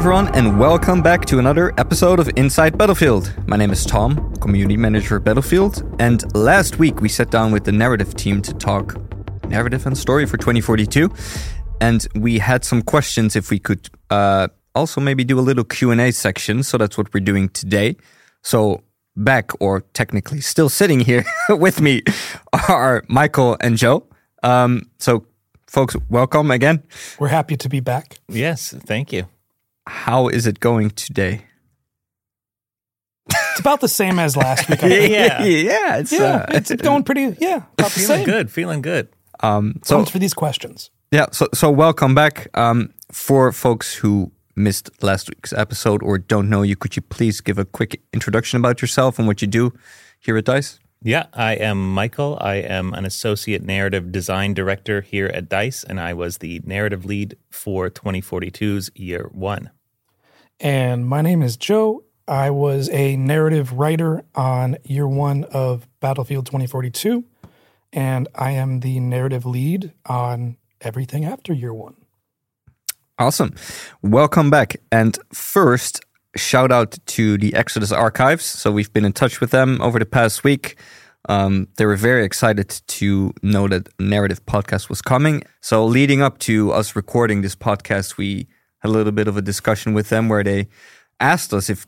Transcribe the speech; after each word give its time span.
Hello, 0.00 0.16
everyone, 0.16 0.34
and 0.34 0.58
welcome 0.58 1.02
back 1.02 1.26
to 1.26 1.38
another 1.38 1.74
episode 1.76 2.20
of 2.20 2.30
Inside 2.36 2.78
Battlefield. 2.78 3.34
My 3.46 3.58
name 3.58 3.70
is 3.70 3.84
Tom, 3.84 4.34
community 4.36 4.74
manager 4.74 5.16
at 5.16 5.24
Battlefield, 5.24 5.82
and 6.00 6.24
last 6.34 6.78
week 6.78 7.02
we 7.02 7.08
sat 7.10 7.30
down 7.30 7.52
with 7.52 7.64
the 7.64 7.72
narrative 7.72 8.14
team 8.14 8.40
to 8.40 8.54
talk 8.54 8.96
narrative 9.46 9.86
and 9.86 9.98
story 9.98 10.24
for 10.24 10.38
2042, 10.38 11.10
and 11.82 12.06
we 12.14 12.38
had 12.38 12.64
some 12.64 12.80
questions 12.80 13.36
if 13.36 13.50
we 13.50 13.58
could 13.58 13.90
uh, 14.08 14.48
also 14.74 15.02
maybe 15.02 15.22
do 15.22 15.38
a 15.38 15.42
little 15.42 15.64
Q&A 15.64 16.12
section, 16.12 16.62
so 16.62 16.78
that's 16.78 16.96
what 16.96 17.12
we're 17.12 17.20
doing 17.20 17.50
today. 17.50 17.94
So 18.42 18.82
back, 19.16 19.50
or 19.60 19.82
technically 19.92 20.40
still 20.40 20.70
sitting 20.70 21.00
here 21.00 21.26
with 21.50 21.82
me, 21.82 22.00
are 22.70 23.04
Michael 23.08 23.58
and 23.60 23.76
Joe. 23.76 24.06
Um, 24.42 24.88
so, 24.98 25.26
folks, 25.66 25.94
welcome 26.08 26.50
again. 26.50 26.84
We're 27.18 27.28
happy 27.28 27.58
to 27.58 27.68
be 27.68 27.80
back. 27.80 28.18
Yes, 28.30 28.74
thank 28.86 29.12
you. 29.12 29.26
How 29.86 30.28
is 30.28 30.46
it 30.46 30.60
going 30.60 30.90
today? 30.90 31.42
It's 33.52 33.60
about 33.60 33.80
the 33.80 33.88
same 33.88 34.18
as 34.18 34.36
last 34.36 34.68
week. 34.68 34.80
Yeah, 34.82 34.88
yeah. 34.88 35.44
yeah, 35.44 35.96
it's, 35.98 36.12
yeah, 36.12 36.18
uh, 36.20 36.46
it's 36.50 36.72
going 36.76 37.04
pretty. 37.04 37.36
Yeah, 37.38 37.56
about 37.78 37.90
the 37.92 38.00
Feeling 38.00 38.06
same. 38.18 38.24
good, 38.24 38.50
feeling 38.50 38.82
good. 38.82 39.08
um, 39.40 39.74
so 39.84 39.96
Thanks 39.96 40.10
for 40.10 40.18
these 40.18 40.34
questions. 40.34 40.90
yeah, 41.12 41.26
so 41.32 41.48
so 41.54 41.70
welcome 41.70 42.14
back. 42.14 42.48
Um, 42.56 42.92
for 43.12 43.52
folks 43.52 43.94
who 43.94 44.32
missed 44.56 44.90
last 45.02 45.28
week's 45.28 45.52
episode 45.52 46.02
or 46.02 46.18
don't 46.18 46.48
know 46.48 46.62
you, 46.62 46.76
could 46.76 46.96
you 46.96 47.02
please 47.02 47.40
give 47.40 47.58
a 47.58 47.64
quick 47.64 48.00
introduction 48.12 48.58
about 48.58 48.80
yourself 48.82 49.18
and 49.18 49.26
what 49.28 49.40
you 49.42 49.48
do 49.48 49.72
here 50.18 50.36
at 50.36 50.44
Dice? 50.44 50.78
Yeah, 51.02 51.26
I 51.32 51.54
am 51.54 51.94
Michael. 51.94 52.36
I 52.42 52.56
am 52.56 52.92
an 52.92 53.06
associate 53.06 53.62
narrative 53.62 54.12
design 54.12 54.52
director 54.52 55.00
here 55.00 55.28
at 55.28 55.48
DICE, 55.48 55.82
and 55.84 55.98
I 55.98 56.12
was 56.12 56.38
the 56.38 56.60
narrative 56.62 57.06
lead 57.06 57.38
for 57.48 57.88
2042's 57.88 58.90
year 58.94 59.30
one. 59.32 59.70
And 60.58 61.06
my 61.06 61.22
name 61.22 61.40
is 61.40 61.56
Joe. 61.56 62.04
I 62.28 62.50
was 62.50 62.90
a 62.90 63.16
narrative 63.16 63.72
writer 63.72 64.26
on 64.34 64.76
year 64.84 65.08
one 65.08 65.44
of 65.44 65.88
Battlefield 66.00 66.44
2042, 66.44 67.24
and 67.94 68.28
I 68.34 68.50
am 68.50 68.80
the 68.80 69.00
narrative 69.00 69.46
lead 69.46 69.94
on 70.04 70.58
everything 70.82 71.24
after 71.24 71.54
year 71.54 71.72
one. 71.72 71.96
Awesome. 73.18 73.54
Welcome 74.02 74.50
back. 74.50 74.76
And 74.92 75.18
first, 75.32 76.02
shout 76.36 76.70
out 76.72 76.98
to 77.06 77.38
the 77.38 77.54
Exodus 77.54 77.92
Archives. 77.92 78.44
So 78.44 78.70
we've 78.72 78.92
been 78.92 79.04
in 79.04 79.12
touch 79.12 79.40
with 79.40 79.50
them 79.50 79.80
over 79.80 79.98
the 79.98 80.06
past 80.06 80.44
week. 80.44 80.76
Um, 81.28 81.68
they 81.76 81.84
were 81.84 81.96
very 81.96 82.24
excited 82.24 82.68
to 82.86 83.32
know 83.42 83.68
that 83.68 83.88
narrative 83.98 84.44
podcast 84.46 84.88
was 84.88 85.02
coming. 85.02 85.42
So 85.60 85.84
leading 85.84 86.22
up 86.22 86.38
to 86.38 86.72
us 86.72 86.96
recording 86.96 87.42
this 87.42 87.54
podcast, 87.54 88.16
we 88.16 88.48
had 88.78 88.88
a 88.88 88.92
little 88.92 89.12
bit 89.12 89.28
of 89.28 89.36
a 89.36 89.42
discussion 89.42 89.92
with 89.92 90.08
them 90.08 90.28
where 90.28 90.42
they 90.42 90.68
asked 91.18 91.52
us 91.52 91.68
if 91.68 91.86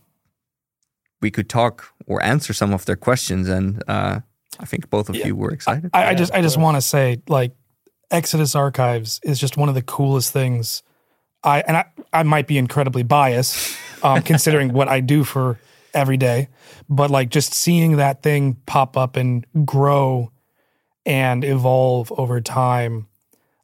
we 1.20 1.30
could 1.30 1.48
talk 1.48 1.86
or 2.06 2.22
answer 2.22 2.52
some 2.52 2.74
of 2.74 2.84
their 2.84 2.96
questions. 2.96 3.48
And 3.48 3.82
uh, 3.88 4.20
I 4.60 4.64
think 4.66 4.90
both 4.90 5.08
of 5.08 5.16
you 5.16 5.34
were 5.34 5.50
excited. 5.50 5.90
I, 5.94 6.08
I 6.08 6.14
just, 6.14 6.34
I 6.34 6.42
just 6.42 6.58
want 6.58 6.76
to 6.76 6.82
say, 6.82 7.22
like, 7.28 7.54
Exodus 8.10 8.54
Archives 8.54 9.20
is 9.22 9.38
just 9.38 9.56
one 9.56 9.70
of 9.70 9.74
the 9.74 9.80
coolest 9.80 10.34
things. 10.34 10.82
I 11.42 11.62
and 11.62 11.78
I, 11.78 11.86
I 12.12 12.22
might 12.24 12.46
be 12.46 12.58
incredibly 12.58 13.02
biased, 13.02 13.74
um, 14.02 14.22
considering 14.22 14.72
what 14.72 14.88
I 14.88 15.00
do 15.00 15.24
for 15.24 15.58
every 15.94 16.16
day, 16.16 16.48
but 16.88 17.10
like 17.10 17.28
just 17.28 17.52
seeing 17.54 17.96
that 17.96 18.22
thing 18.22 18.56
pop 18.66 18.96
up 18.96 19.16
and 19.16 19.46
grow 19.64 20.32
and 21.04 21.44
evolve 21.44 22.12
over 22.16 22.40
time, 22.40 23.06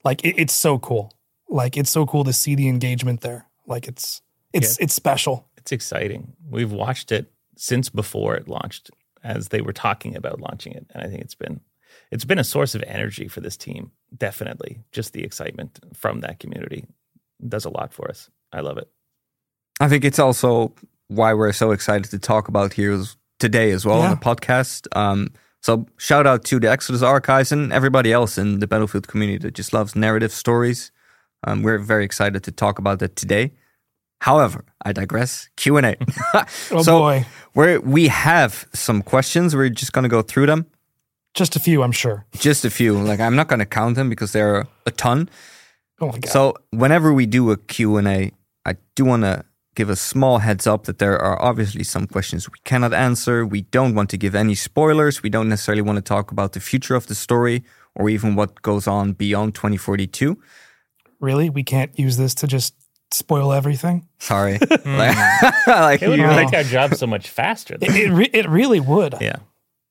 like 0.05 0.25
it, 0.25 0.35
it's 0.39 0.55
so 0.55 0.79
cool. 0.79 1.13
Like 1.49 1.77
it's 1.77 1.91
so 1.91 2.07
cool 2.07 2.25
to 2.25 2.33
see 2.33 2.55
the 2.55 2.69
engagement 2.69 3.21
there. 3.21 3.47
Like 3.67 3.89
it's 3.89 4.23
it's 4.53 4.79
it's 4.79 4.95
special. 4.95 5.49
It's 5.57 5.73
exciting. 5.73 6.35
We've 6.49 6.73
watched 6.73 7.13
it 7.13 7.33
since 7.57 7.89
before 7.89 8.35
it 8.35 8.49
launched, 8.49 8.91
as 9.23 9.49
they 9.49 9.61
were 9.61 9.73
talking 9.73 10.17
about 10.17 10.41
launching 10.41 10.73
it, 10.73 10.87
and 10.93 11.03
I 11.03 11.09
think 11.09 11.23
it's 11.23 11.35
been 11.35 11.61
it's 12.11 12.25
been 12.25 12.39
a 12.39 12.45
source 12.45 12.75
of 12.75 12.83
energy 12.87 13.29
for 13.29 13.41
this 13.41 13.57
team. 13.57 13.93
Definitely, 14.17 14.81
just 14.93 15.13
the 15.13 15.25
excitement 15.25 15.79
from 15.95 16.21
that 16.21 16.39
community 16.39 16.87
does 17.47 17.65
a 17.65 17.71
lot 17.71 17.93
for 17.93 18.09
us. 18.09 18.31
I 18.53 18.61
love 18.61 18.79
it. 18.79 18.91
I 19.81 19.89
think 19.89 20.05
it's 20.05 20.19
also 20.19 20.75
why 21.09 21.35
we're 21.35 21.53
so 21.53 21.71
excited 21.71 22.11
to 22.11 22.19
talk 22.19 22.49
about 22.49 22.73
here 22.73 23.03
today 23.39 23.71
as 23.71 23.85
well 23.85 24.03
on 24.03 24.11
the 24.11 24.17
podcast. 24.17 24.87
Um, 24.97 25.29
so 25.63 25.87
shout 25.97 26.27
out 26.27 26.45
to 26.47 26.61
the 26.61 26.71
Exodus 26.71 27.03
Archives 27.03 27.53
and 27.53 27.73
everybody 27.73 28.13
else 28.13 28.39
in 28.39 28.61
the 28.61 28.67
Battlefield 28.67 29.09
community 29.09 29.39
that 29.39 29.55
just 29.55 29.73
loves 29.73 29.97
narrative 29.97 30.33
stories. 30.33 30.91
Um, 31.45 31.63
we're 31.63 31.79
very 31.79 32.05
excited 32.05 32.43
to 32.45 32.53
talk 32.53 32.79
about 32.79 32.99
that 32.99 33.17
today. 33.17 33.53
However, 34.21 34.65
I 34.85 34.93
digress. 34.93 35.49
Q 35.57 35.77
and 35.77 35.87
A. 35.87 35.97
Oh 36.71 36.83
so 36.83 36.99
boy, 36.99 37.27
we 37.55 37.79
we 37.79 38.09
have 38.09 38.67
some 38.75 39.03
questions. 39.03 39.55
We're 39.55 39.69
just 39.69 39.93
gonna 39.93 40.09
go 40.09 40.23
through 40.23 40.47
them. 40.47 40.67
just 41.35 41.55
a 41.55 41.61
few, 41.61 41.83
I'm 41.85 41.93
sure. 41.93 42.27
Just 42.37 42.65
a 42.65 42.71
few. 42.71 42.99
Like 42.99 43.21
I'm 43.21 43.37
not 43.37 43.47
gonna 43.49 43.67
count 43.67 43.95
them 43.95 44.09
because 44.11 44.33
there 44.33 44.57
are 44.57 44.67
a 44.87 44.91
ton. 44.91 45.29
Oh 46.01 46.07
my 46.07 46.19
god. 46.19 46.29
So 46.29 46.55
whenever 46.71 47.13
we 47.13 47.27
do 47.27 47.51
a 47.51 47.57
Q&A, 47.57 48.33
I 48.65 48.77
do 48.97 49.05
want 49.05 49.23
to 49.23 49.45
give 49.79 49.93
a 49.93 49.97
small 49.97 50.39
heads 50.39 50.67
up 50.67 50.85
that 50.85 50.99
there 50.99 51.17
are 51.19 51.41
obviously 51.41 51.85
some 51.85 52.07
questions 52.09 52.49
we 52.51 52.59
cannot 52.65 52.93
answer. 52.93 53.47
We 53.47 53.63
don't 53.71 53.95
want 53.95 54.11
to 54.11 54.17
give 54.19 54.35
any 54.35 54.55
spoilers. 54.57 55.23
We 55.23 55.31
don't 55.31 55.49
necessarily 55.49 55.83
want 55.83 55.97
to 55.99 56.03
talk 56.15 56.33
about 56.33 56.53
the 56.53 56.61
future 56.61 56.97
of 56.97 57.07
the 57.07 57.15
story 57.15 57.63
or 57.95 58.11
even 58.11 58.35
what 58.35 58.61
goes 58.63 58.87
on 58.89 59.13
beyond 59.13 59.55
2042. 59.55 60.37
really, 61.21 61.49
we 61.51 61.63
can't 61.65 61.97
use 61.99 62.17
this 62.17 62.35
to 62.35 62.47
just 62.47 62.75
spoil 63.13 63.53
everything. 63.53 64.07
Sorry. 64.19 64.59
like, 64.85 65.17
like 65.67 66.03
It 66.03 66.09
would 66.09 66.19
you- 66.19 66.27
make 66.27 66.53
our 66.53 66.65
job 66.65 66.95
so 66.95 67.07
much 67.07 67.29
faster. 67.31 67.75
It 67.81 67.95
it, 67.95 68.11
re- 68.11 68.31
it 68.33 68.49
really 68.49 68.81
would. 68.81 69.15
yeah, 69.21 69.37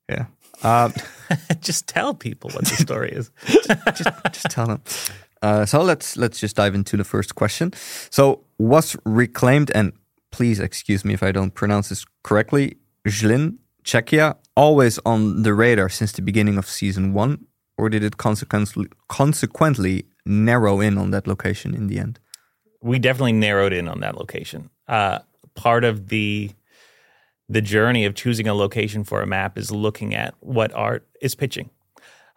yeah. 0.08 0.26
Um, 0.62 0.92
just 1.60 1.86
tell 1.86 2.14
people 2.14 2.50
what 2.50 2.64
the 2.64 2.76
story 2.76 3.10
is. 3.12 3.30
just, 3.46 4.10
just 4.32 4.50
tell 4.50 4.66
them. 4.66 4.80
Uh, 5.42 5.64
so 5.66 5.82
let's 5.82 6.16
let's 6.16 6.40
just 6.40 6.56
dive 6.56 6.74
into 6.74 6.96
the 6.96 7.04
first 7.04 7.34
question. 7.34 7.72
So 8.10 8.42
was 8.58 8.96
reclaimed 9.04 9.70
and 9.74 9.92
please 10.30 10.60
excuse 10.60 11.04
me 11.04 11.14
if 11.14 11.22
I 11.22 11.32
don't 11.32 11.54
pronounce 11.54 11.88
this 11.88 12.04
correctly. 12.22 12.76
Zlin, 13.06 13.58
Czechia, 13.84 14.36
always 14.56 14.98
on 15.06 15.42
the 15.42 15.54
radar 15.54 15.88
since 15.88 16.12
the 16.12 16.22
beginning 16.22 16.58
of 16.58 16.68
season 16.68 17.14
one, 17.14 17.46
or 17.76 17.88
did 17.88 18.02
it 18.02 18.16
consequently 18.16 18.86
consequently 19.08 20.06
narrow 20.26 20.80
in 20.80 20.98
on 20.98 21.10
that 21.12 21.26
location 21.26 21.74
in 21.74 21.86
the 21.86 21.98
end? 21.98 22.18
we 22.80 22.98
definitely 22.98 23.32
narrowed 23.32 23.72
in 23.72 23.88
on 23.88 24.00
that 24.00 24.16
location. 24.16 24.70
Uh, 24.86 25.20
part 25.54 25.84
of 25.84 26.08
the 26.08 26.50
the 27.50 27.62
journey 27.62 28.04
of 28.04 28.14
choosing 28.14 28.46
a 28.46 28.52
location 28.52 29.04
for 29.04 29.22
a 29.22 29.26
map 29.26 29.56
is 29.56 29.70
looking 29.70 30.14
at 30.14 30.34
what 30.40 30.72
art 30.74 31.08
is 31.22 31.34
pitching. 31.34 31.70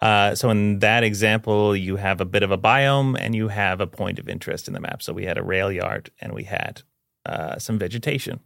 Uh, 0.02 0.34
so 0.34 0.50
in 0.50 0.80
that 0.80 1.04
example, 1.04 1.76
you 1.76 1.96
have 1.96 2.22
a 2.22 2.26
bit 2.26 2.44
of 2.44 2.52
a 2.52 2.58
biome 2.58 3.16
and 3.20 3.36
you 3.36 3.50
have 3.50 3.80
a 3.80 3.88
point 3.88 4.18
of 4.18 4.28
interest 4.28 4.68
in 4.68 4.74
the 4.74 4.80
map. 4.80 5.02
So 5.04 5.14
we 5.14 5.26
had 5.26 5.38
a 5.38 5.44
rail 5.44 5.72
yard 5.72 6.10
and 6.20 6.34
we 6.34 6.44
had 6.44 6.82
uh, 7.26 7.60
some 7.60 7.78
vegetation. 7.78 8.40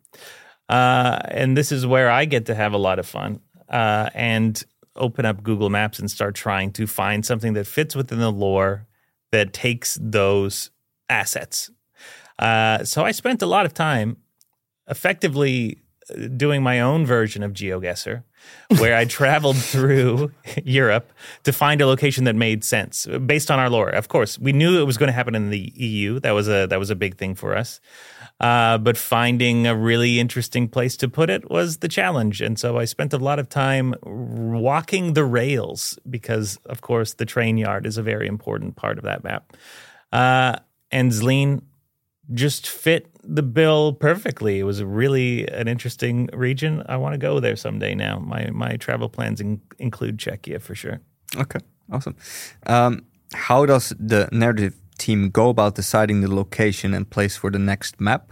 Uh, 0.68 1.20
and 1.30 1.56
this 1.56 1.72
is 1.72 1.86
where 1.86 2.10
I 2.10 2.26
get 2.26 2.48
to 2.48 2.56
have 2.56 2.74
a 2.74 2.78
lot 2.78 3.00
of 3.00 3.08
fun 3.08 3.40
uh, 3.70 4.10
and 4.14 4.62
open 4.96 5.26
up 5.26 5.44
Google 5.44 5.70
Maps 5.70 6.00
and 6.00 6.10
start 6.10 6.36
trying 6.36 6.72
to 6.74 6.88
find 6.88 7.26
something 7.26 7.54
that 7.54 7.68
fits 7.68 7.96
within 7.96 8.20
the 8.20 8.32
lore 8.32 8.88
that 9.32 9.54
takes 9.54 9.98
those 10.02 10.72
assets. 11.10 11.70
Uh, 12.40 12.84
so 12.84 13.06
I 13.06 13.12
spent 13.12 13.42
a 13.42 13.46
lot 13.46 13.66
of 13.66 13.74
time 13.74 14.18
effectively 14.88 15.85
doing 16.36 16.64
my 16.64 16.80
own 16.80 17.06
version 17.06 17.44
of 17.44 17.54
GeoGuessr, 17.54 18.24
where 18.78 18.96
I 18.96 19.06
traveled 19.20 19.58
through 19.58 20.32
Europe 20.64 21.12
to 21.44 21.52
find 21.52 21.82
a 21.82 21.88
location 21.88 22.26
that 22.26 22.36
made 22.36 22.64
sense 22.64 23.08
based 23.26 23.50
on 23.50 23.60
our 23.60 23.70
lore. 23.70 23.90
Of 23.90 24.08
course, 24.08 24.38
we 24.38 24.54
knew 24.54 24.80
it 24.80 24.86
was 24.86 24.98
going 24.98 25.08
to 25.08 25.14
happen 25.14 25.36
in 25.36 25.50
the 25.50 25.72
EU. 25.76 26.20
That 26.20 26.32
was 26.32 26.48
a 26.48 26.68
that 26.68 26.80
was 26.80 26.90
a 26.90 26.96
big 26.96 27.18
thing 27.18 27.36
for 27.36 27.56
us. 27.56 27.80
Uh, 28.40 28.78
but 28.78 28.98
finding 28.98 29.66
a 29.66 29.76
really 29.76 30.20
interesting 30.20 30.68
place 30.68 30.98
to 30.98 31.08
put 31.08 31.30
it 31.30 31.50
was 31.50 31.78
the 31.78 31.88
challenge. 31.88 32.42
And 32.42 32.60
so 32.60 32.78
I 32.78 32.84
spent 32.84 33.14
a 33.14 33.18
lot 33.18 33.40
of 33.40 33.48
time 33.48 33.96
walking 34.04 35.14
the 35.14 35.24
rails 35.24 35.98
because, 36.10 36.58
of 36.66 36.82
course, 36.82 37.14
the 37.14 37.26
train 37.26 37.58
yard 37.58 37.86
is 37.86 37.98
a 37.98 38.04
very 38.04 38.28
important 38.28 38.76
part 38.76 38.98
of 38.98 39.06
that 39.06 39.24
map. 39.24 39.56
Uh, 40.12 40.58
and 40.92 41.12
Zlin 41.12 41.62
just 42.34 42.68
fit 42.68 43.10
the 43.24 43.44
bill 43.44 43.94
perfectly. 43.94 44.60
It 44.60 44.64
was 44.64 44.84
really 44.84 45.48
an 45.48 45.68
interesting 45.68 46.30
region. 46.34 46.84
I 46.88 46.98
want 46.98 47.14
to 47.14 47.18
go 47.18 47.40
there 47.40 47.56
someday 47.56 47.96
now. 47.96 48.20
My, 48.20 48.50
my 48.52 48.78
travel 48.78 49.10
plans 49.10 49.42
in, 49.42 49.62
include 49.80 50.18
Czechia 50.18 50.62
for 50.62 50.76
sure. 50.76 51.02
Okay, 51.38 51.60
awesome. 51.92 52.16
Um, 52.66 53.06
how 53.34 53.66
does 53.66 53.94
the 54.00 54.30
narrative 54.32 54.76
team 54.98 55.30
go 55.30 55.50
about 55.50 55.76
deciding 55.76 56.22
the 56.22 56.34
location 56.34 56.94
and 56.94 57.10
place 57.10 57.36
for 57.36 57.52
the 57.52 57.60
next 57.60 58.00
map? 58.00 58.32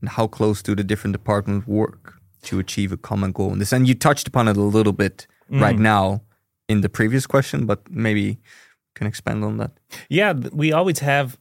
And 0.00 0.10
how 0.10 0.26
close 0.26 0.62
do 0.62 0.74
the 0.74 0.84
different 0.84 1.12
departments 1.12 1.66
work 1.66 2.14
to 2.42 2.58
achieve 2.58 2.92
a 2.92 2.96
common 2.96 3.32
goal 3.32 3.52
in 3.52 3.58
this? 3.58 3.72
And 3.72 3.86
you 3.86 3.94
touched 3.94 4.28
upon 4.28 4.48
it 4.48 4.56
a 4.56 4.62
little 4.62 4.92
bit 4.92 5.26
right 5.48 5.78
now 5.78 6.22
in 6.68 6.80
the 6.80 6.88
previous 6.88 7.26
question, 7.26 7.66
but 7.66 7.88
maybe 7.90 8.40
can 8.94 9.06
expand 9.06 9.44
on 9.44 9.58
that. 9.58 9.72
Yeah, 10.08 10.32
we 10.32 10.72
always 10.72 10.98
have 11.00 11.38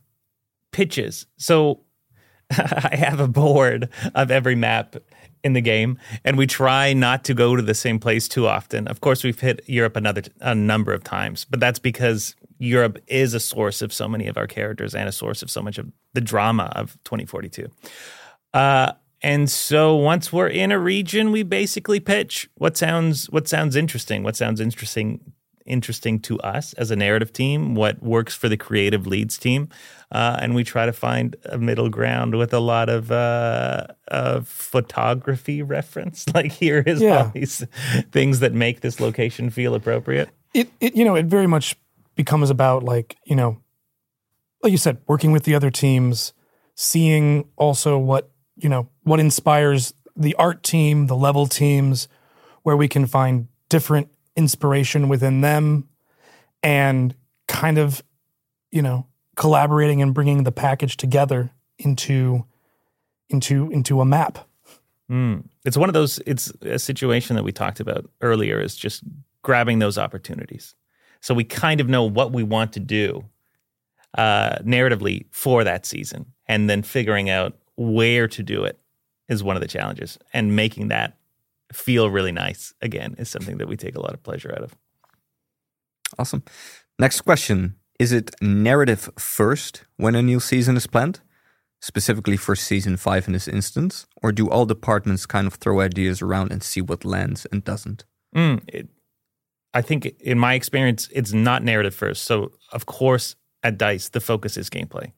pitches. 0.72 1.26
So 1.38 1.82
I 2.92 2.96
have 2.96 3.20
a 3.20 3.28
board 3.28 3.90
of 4.16 4.32
every 4.32 4.56
map 4.56 4.96
in 5.44 5.54
the 5.54 5.62
game, 5.62 5.98
and 6.24 6.38
we 6.38 6.46
try 6.46 6.94
not 6.94 7.24
to 7.26 7.34
go 7.34 7.56
to 7.56 7.62
the 7.62 7.74
same 7.74 8.00
place 8.00 8.28
too 8.28 8.48
often. 8.48 8.88
Of 8.88 9.02
course, 9.02 9.24
we've 9.24 9.40
hit 9.40 9.62
Europe 9.68 9.96
another 9.96 10.24
a 10.40 10.54
number 10.54 10.94
of 10.94 11.04
times, 11.04 11.46
but 11.46 11.60
that's 11.60 11.80
because 11.80 12.36
Europe 12.60 13.00
is 13.08 13.34
a 13.34 13.40
source 13.40 13.82
of 13.82 13.92
so 13.92 14.08
many 14.08 14.28
of 14.28 14.38
our 14.38 14.48
characters 14.48 14.94
and 14.94 15.10
a 15.10 15.12
source 15.12 15.42
of 15.42 15.50
so 15.50 15.62
much 15.62 15.78
of 15.78 15.92
the 16.14 16.22
drama 16.22 16.72
of 16.76 16.98
2042. 17.06 17.68
Uh, 18.54 18.92
and 19.24 19.50
so 19.50 19.96
once 19.96 20.34
we're 20.34 20.48
in 20.48 20.72
a 20.72 20.80
region, 20.80 21.32
we 21.32 21.44
basically 21.44 22.00
pitch 22.00 22.50
what 22.56 22.78
sounds 22.78 23.30
what 23.30 23.48
sounds 23.48 23.76
interesting, 23.76 24.24
what 24.24 24.36
sounds 24.36 24.60
interesting 24.60 25.34
interesting 25.66 26.20
to 26.22 26.40
us 26.40 26.74
as 26.74 26.92
a 26.92 26.96
narrative 26.96 27.32
team, 27.34 27.76
what 27.76 28.02
works 28.02 28.36
for 28.36 28.50
the 28.50 28.58
creative 28.58 29.06
leads 29.08 29.38
team, 29.38 29.70
uh, 30.12 30.38
and 30.42 30.56
we 30.56 30.64
try 30.64 30.86
to 30.86 30.94
find 30.94 31.36
a 31.46 31.58
middle 31.58 31.90
ground 31.90 32.36
with 32.38 32.54
a 32.54 32.60
lot 32.60 32.90
of 32.90 33.12
uh, 33.12 33.88
of 34.08 34.48
photography 34.48 35.62
reference. 35.62 36.26
Like 36.34 36.52
here 36.52 36.84
is 36.86 37.02
Yeah. 37.02 37.24
all 37.26 37.32
these 37.34 37.66
things 38.12 38.40
that 38.40 38.54
make 38.54 38.82
this 38.82 39.00
location 39.00 39.50
feel 39.50 39.76
appropriate. 39.76 40.30
it, 40.54 40.70
it 40.80 40.96
you 40.96 41.06
know 41.06 41.16
it 41.16 41.26
very 41.28 41.48
much 41.48 41.76
becomes 42.16 42.50
about 42.50 42.84
like 42.84 43.16
you 43.26 43.36
know 43.36 43.62
like 44.64 44.72
you 44.72 44.78
said 44.78 44.98
working 45.08 45.32
with 45.32 45.44
the 45.44 45.56
other 45.56 45.72
teams 45.72 46.34
seeing 46.76 47.46
also 47.58 47.98
what 47.98 48.30
you 48.58 48.68
know 48.70 48.90
what 49.04 49.20
inspires 49.20 49.94
the 50.16 50.36
art 50.36 50.62
team 50.64 51.08
the 51.08 51.16
level 51.16 51.48
teams 51.48 52.08
where 52.64 52.76
we 52.78 52.88
can 52.88 53.06
find 53.06 53.48
different 53.70 54.10
inspiration 54.36 55.10
within 55.10 55.42
them 55.42 55.88
and 56.64 57.16
kind 57.48 57.78
of 57.78 58.04
you 58.72 58.82
know 58.82 59.08
collaborating 59.36 60.02
and 60.02 60.14
bringing 60.14 60.44
the 60.44 60.52
package 60.52 60.98
together 60.98 61.52
into 61.78 62.46
into 63.30 63.70
into 63.72 64.02
a 64.02 64.06
map 64.06 64.48
Mm. 65.12 65.44
It's 65.66 65.76
one 65.76 65.90
of 65.90 65.94
those. 65.94 66.20
It's 66.26 66.52
a 66.62 66.80
situation 66.80 67.36
that 67.36 67.44
we 67.44 67.52
talked 67.52 67.82
about 67.82 68.10
earlier. 68.22 68.62
Is 68.62 68.76
just 68.78 69.04
grabbing 69.42 69.80
those 69.80 69.98
opportunities. 69.98 70.74
So 71.20 71.34
we 71.34 71.44
kind 71.44 71.82
of 71.82 71.90
know 71.90 72.04
what 72.06 72.32
we 72.32 72.44
want 72.44 72.74
to 72.74 72.80
do 72.80 73.26
uh, 74.18 74.56
narratively 74.60 75.26
for 75.30 75.64
that 75.66 75.86
season, 75.86 76.26
and 76.48 76.70
then 76.70 76.82
figuring 76.82 77.30
out 77.30 77.58
where 77.76 78.28
to 78.30 78.42
do 78.42 78.64
it 78.64 78.80
is 79.28 79.44
one 79.44 79.58
of 79.58 79.62
the 79.62 79.68
challenges. 79.68 80.18
And 80.34 80.56
making 80.56 80.88
that 80.88 81.18
feel 81.74 82.10
really 82.10 82.32
nice 82.32 82.74
again 82.82 83.16
is 83.18 83.30
something 83.30 83.58
that 83.58 83.68
we 83.68 83.78
take 83.78 83.96
a 83.96 84.02
lot 84.02 84.14
of 84.14 84.24
pleasure 84.24 84.52
out 84.52 84.64
of. 84.64 84.76
Awesome. 86.18 86.44
Next 87.00 87.22
question. 87.22 87.76
Is 88.00 88.12
it 88.12 88.32
narrative 88.42 89.10
first 89.18 89.84
when 89.98 90.16
a 90.16 90.22
new 90.22 90.40
season 90.40 90.76
is 90.76 90.88
planned? 90.88 91.20
Specifically 91.82 92.38
for 92.38 92.56
season 92.56 92.98
five 92.98 93.28
in 93.28 93.34
this 93.34 93.48
instance? 93.48 94.06
Or 94.22 94.32
do 94.32 94.50
all 94.50 94.66
departments 94.66 95.26
kind 95.26 95.48
of 95.48 95.56
throw 95.56 95.82
ideas 95.82 96.22
around 96.22 96.52
and 96.52 96.64
see 96.64 96.82
what 96.82 97.06
lands 97.06 97.48
and 97.52 97.64
doesn't? 97.64 98.06
Mm, 98.36 98.62
it, 98.68 98.88
I 99.74 99.82
think 99.82 100.06
in 100.20 100.38
my 100.38 100.54
experience, 100.54 101.10
it's 101.12 101.34
not 101.34 101.64
narrative 101.64 101.96
first. 101.96 102.24
So, 102.24 102.52
of 102.72 102.86
course, 102.86 103.36
at 103.64 103.78
Dice, 103.78 104.10
the 104.10 104.20
focus 104.20 104.58
is 104.58 104.70
gameplay. 104.70 105.12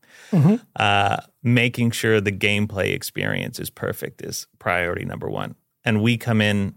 Uh, 0.76 1.18
making 1.42 1.92
sure 1.92 2.20
the 2.22 2.32
gameplay 2.32 2.94
experience 2.94 3.60
is 3.60 3.70
perfect 3.70 4.22
is 4.22 4.48
priority 4.60 5.06
number 5.06 5.30
one. 5.30 5.56
And 5.86 6.02
we 6.02 6.18
come 6.18 6.42
in 6.42 6.76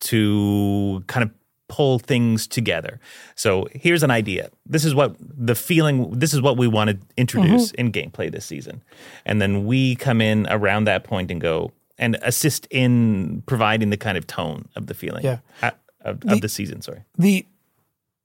to 0.00 1.02
kind 1.06 1.24
of 1.24 1.30
pull 1.68 1.98
things 1.98 2.46
together. 2.46 2.98
So 3.34 3.68
here's 3.72 4.02
an 4.02 4.10
idea. 4.10 4.50
This 4.64 4.84
is 4.84 4.94
what 4.94 5.16
the 5.20 5.54
feeling, 5.54 6.10
this 6.18 6.32
is 6.32 6.40
what 6.40 6.56
we 6.56 6.66
want 6.66 6.90
to 6.90 6.98
introduce 7.16 7.72
in 7.72 7.92
gameplay 7.92 8.32
this 8.32 8.46
season. 8.46 8.82
And 9.26 9.40
then 9.42 9.66
we 9.66 9.94
come 9.96 10.20
in 10.20 10.46
around 10.48 10.84
that 10.84 11.04
point 11.04 11.30
and 11.30 11.40
go 11.40 11.72
and 11.98 12.16
assist 12.22 12.66
in 12.70 13.42
providing 13.46 13.90
the 13.90 13.96
kind 13.98 14.16
of 14.16 14.26
tone 14.26 14.68
of 14.76 14.86
the 14.86 14.94
feeling 14.94 15.24
Yeah. 15.24 15.38
uh, 15.62 15.72
of, 16.00 16.22
of 16.26 16.40
the 16.40 16.48
season. 16.48 16.80
Sorry. 16.80 17.02
the 17.18 17.44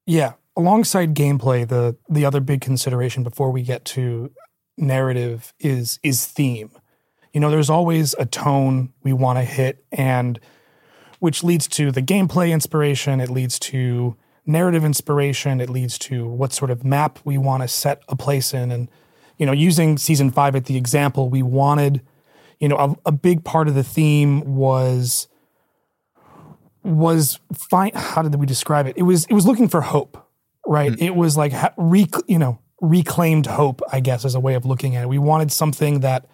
yeah 0.06 0.34
alongside 0.56 1.16
gameplay 1.16 1.68
the 1.68 1.96
the 2.10 2.24
other 2.26 2.40
big 2.40 2.62
consideration 2.62 3.24
before 3.24 3.52
we 3.52 3.64
get 3.64 3.84
to 3.86 4.30
narrative 4.78 5.54
is 5.60 6.00
is 6.04 6.26
theme 6.28 6.70
you 7.34 7.40
know 7.40 7.50
there's 7.50 7.70
always 7.70 8.14
a 8.20 8.26
tone 8.26 8.94
we 9.04 9.14
want 9.14 9.38
to 9.38 9.44
hit 9.44 9.84
and 9.92 10.40
which 11.20 11.44
leads 11.44 11.68
to 11.68 11.92
the 11.92 12.02
gameplay 12.02 12.52
inspiration 12.52 13.20
it 13.20 13.30
leads 13.30 13.60
to 13.60 14.16
narrative 14.46 14.86
inspiration 14.86 15.60
it 15.60 15.70
leads 15.70 15.98
to 15.98 16.28
what 16.28 16.54
sort 16.54 16.72
of 16.72 16.84
map 16.84 17.20
we 17.26 17.38
want 17.38 17.64
to 17.64 17.68
set 17.68 18.02
a 18.08 18.16
place 18.16 18.54
in 18.54 18.72
and 18.72 18.90
you 19.38 19.46
know 19.46 19.52
using 19.52 19.98
season 19.98 20.32
5 20.32 20.56
at 20.56 20.66
the 20.66 20.78
example 20.78 21.30
we 21.30 21.42
wanted 21.42 22.02
you 22.60 22.68
know 22.68 22.78
a, 22.78 23.10
a 23.10 23.12
big 23.12 23.44
part 23.44 23.68
of 23.68 23.76
the 23.76 23.84
theme 23.84 24.56
was 24.56 25.28
was 26.84 27.40
fine. 27.54 27.92
How 27.94 28.22
did 28.22 28.36
we 28.36 28.46
describe 28.46 28.88
it? 28.88 28.96
It 28.98 29.04
was 29.04 29.26
it 29.26 29.34
was 29.34 29.46
looking 29.46 29.70
for 29.70 29.82
hope, 29.82 30.18
right? 30.68 30.92
Mm. 30.92 31.02
It 31.02 31.16
was 31.16 31.38
like 31.38 31.54
ha- 31.54 31.74
re, 31.78 32.06
you 32.28 32.38
know 32.38 32.60
reclaimed 32.82 33.46
hope, 33.46 33.82
I 33.92 34.02
guess, 34.02 34.26
as 34.26 34.36
a 34.36 34.40
way 34.40 34.56
of 34.56 34.66
looking 34.66 34.96
at 34.98 35.04
it. 35.04 35.08
We 35.08 35.18
wanted 35.18 35.54
something 35.54 36.02
that, 36.02 36.26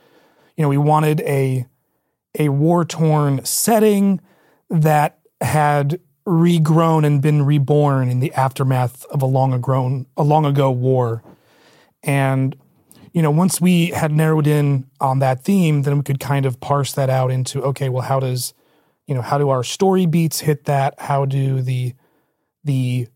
you 0.60 0.64
know, 0.64 0.70
we 0.70 0.78
wanted 0.78 1.22
a 1.22 1.66
a 2.38 2.50
war 2.50 2.84
torn 2.84 3.44
setting 3.46 4.20
that 4.70 5.18
had 5.40 6.02
regrown 6.28 7.06
and 7.06 7.22
been 7.22 7.46
reborn 7.46 8.10
in 8.10 8.20
the 8.20 8.34
aftermath 8.34 9.06
of 9.06 9.22
a 9.22 9.26
long 9.26 9.54
ago 9.54 10.06
a 10.18 10.24
long 10.24 10.46
ago 10.46 10.70
war, 10.70 11.24
and 12.04 12.58
you 13.14 13.22
know 13.22 13.32
once 13.32 13.62
we 13.62 13.88
had 13.88 14.12
narrowed 14.12 14.48
in 14.48 14.86
on 15.00 15.20
that 15.20 15.46
theme, 15.46 15.84
then 15.84 15.96
we 15.96 16.04
could 16.04 16.20
kind 16.20 16.46
of 16.46 16.60
parse 16.60 16.92
that 16.92 17.10
out 17.10 17.32
into 17.32 17.64
okay, 17.64 17.88
well, 17.88 18.04
how 18.04 18.20
does 18.20 18.54
you 19.08 19.16
know 19.16 19.22
how 19.22 19.38
do 19.38 19.48
our 19.48 19.64
story 19.64 20.06
beats 20.06 20.42
hit 20.42 20.66
that? 20.66 20.94
How 21.00 21.24
do 21.24 21.62
the 21.62 21.96
the 22.66 23.08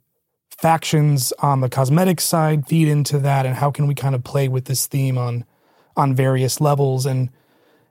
factions 0.49 1.33
on 1.39 1.59
the 1.59 1.67
cosmetic 1.67 2.21
side 2.21 2.65
feed 2.67 2.87
into 2.87 3.19
that? 3.19 3.45
And 3.45 3.55
how 3.55 3.69
can 3.69 3.85
we 3.85 3.95
kind 3.95 4.15
of 4.15 4.23
play 4.23 4.47
with 4.47 4.63
this 4.63 4.87
theme 4.87 5.17
on 5.17 5.43
on 5.95 6.15
various 6.15 6.59
levels 6.59 7.05
and 7.05 7.29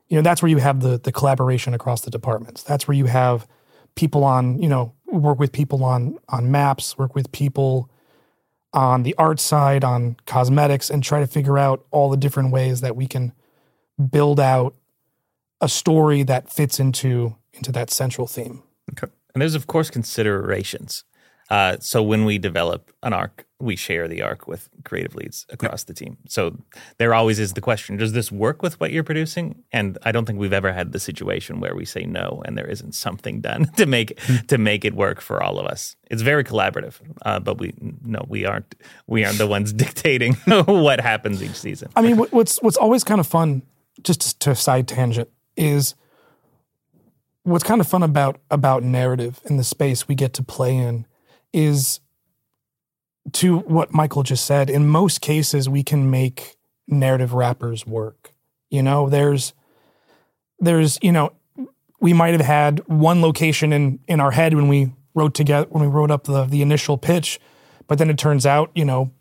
you 0.08 0.16
know 0.16 0.22
that's 0.22 0.42
where 0.42 0.50
you 0.50 0.58
have 0.58 0.80
the 0.80 0.98
the 0.98 1.12
collaboration 1.12 1.74
across 1.74 2.02
the 2.02 2.10
departments 2.10 2.62
that's 2.62 2.86
where 2.86 2.96
you 2.96 3.06
have 3.06 3.46
people 3.94 4.24
on 4.24 4.60
you 4.60 4.68
know 4.68 4.92
work 5.06 5.38
with 5.38 5.52
people 5.52 5.84
on 5.84 6.18
on 6.28 6.50
maps 6.50 6.96
work 6.98 7.14
with 7.14 7.30
people 7.32 7.90
on 8.72 9.02
the 9.02 9.14
art 9.18 9.38
side 9.38 9.84
on 9.84 10.16
cosmetics 10.26 10.90
and 10.90 11.02
try 11.02 11.20
to 11.20 11.26
figure 11.26 11.58
out 11.58 11.84
all 11.90 12.10
the 12.10 12.16
different 12.16 12.52
ways 12.52 12.80
that 12.80 12.96
we 12.96 13.06
can 13.06 13.32
build 14.10 14.40
out 14.40 14.74
a 15.60 15.68
story 15.68 16.22
that 16.22 16.50
fits 16.50 16.80
into 16.80 17.36
into 17.52 17.70
that 17.72 17.90
central 17.90 18.26
theme. 18.26 18.62
Okay. 18.92 19.12
And 19.34 19.40
there's, 19.40 19.54
of 19.54 19.66
course, 19.66 19.90
considerations. 19.90 21.04
Uh, 21.50 21.76
so 21.80 22.02
when 22.02 22.24
we 22.24 22.38
develop 22.38 22.90
an 23.02 23.12
arc, 23.12 23.46
we 23.58 23.76
share 23.76 24.08
the 24.08 24.22
arc 24.22 24.46
with 24.46 24.68
creative 24.84 25.14
leads 25.14 25.46
across 25.50 25.84
the 25.84 25.94
team. 25.94 26.18
So 26.28 26.58
there 26.98 27.14
always 27.14 27.38
is 27.38 27.52
the 27.52 27.60
question: 27.60 27.96
Does 27.96 28.12
this 28.12 28.32
work 28.32 28.62
with 28.62 28.80
what 28.80 28.90
you're 28.90 29.04
producing? 29.04 29.62
And 29.72 29.98
I 30.02 30.12
don't 30.12 30.24
think 30.24 30.38
we've 30.38 30.52
ever 30.52 30.72
had 30.72 30.92
the 30.92 30.98
situation 31.00 31.60
where 31.60 31.74
we 31.74 31.84
say 31.84 32.04
no 32.04 32.42
and 32.44 32.58
there 32.58 32.68
isn't 32.68 32.94
something 32.94 33.40
done 33.40 33.66
to 33.76 33.86
make 33.86 34.18
to 34.48 34.58
make 34.58 34.84
it 34.84 34.94
work 34.94 35.20
for 35.20 35.42
all 35.42 35.58
of 35.58 35.66
us. 35.66 35.96
It's 36.10 36.22
very 36.22 36.44
collaborative, 36.44 37.00
uh, 37.22 37.40
but 37.40 37.58
we 37.58 37.74
no, 37.80 38.24
we 38.28 38.44
aren't 38.44 38.74
we 39.06 39.24
aren't 39.24 39.38
the 39.38 39.46
ones 39.46 39.72
dictating 39.84 40.34
what 40.64 41.00
happens 41.00 41.42
each 41.42 41.56
season. 41.56 41.90
I 41.94 42.02
mean, 42.02 42.16
what's 42.16 42.60
what's 42.62 42.76
always 42.76 43.04
kind 43.04 43.20
of 43.20 43.26
fun, 43.26 43.62
just 44.02 44.40
to 44.40 44.54
side 44.54 44.88
tangent, 44.88 45.28
is 45.56 45.94
what's 47.44 47.64
kind 47.64 47.80
of 47.80 47.86
fun 47.86 48.02
about 48.02 48.40
about 48.50 48.82
narrative 48.82 49.40
in 49.44 49.56
the 49.56 49.64
space 49.64 50.08
we 50.08 50.14
get 50.14 50.32
to 50.34 50.42
play 50.42 50.76
in 50.76 51.06
is 51.52 52.00
to 53.32 53.58
what 53.58 53.92
Michael 53.92 54.22
just 54.22 54.44
said. 54.44 54.68
In 54.68 54.86
most 54.86 55.20
cases, 55.20 55.68
we 55.68 55.82
can 55.82 56.10
make 56.10 56.56
narrative 56.88 57.32
wrappers 57.32 57.86
work. 57.86 58.32
You 58.70 58.82
know, 58.82 59.08
there's 59.08 59.52
there's 60.58 60.98
you 61.02 61.12
know 61.12 61.32
we 62.00 62.12
might 62.12 62.32
have 62.32 62.40
had 62.40 62.86
one 62.88 63.22
location 63.22 63.72
in 63.72 64.00
in 64.08 64.20
our 64.20 64.32
head 64.32 64.54
when 64.54 64.68
we 64.68 64.92
wrote 65.14 65.34
together 65.34 65.66
when 65.70 65.82
we 65.82 65.88
wrote 65.88 66.10
up 66.10 66.24
the 66.24 66.44
the 66.44 66.62
initial 66.62 66.98
pitch, 66.98 67.38
but 67.86 67.98
then 67.98 68.10
it 68.10 68.18
turns 68.18 68.46
out 68.46 68.70
you 68.74 68.84
know 68.84 69.12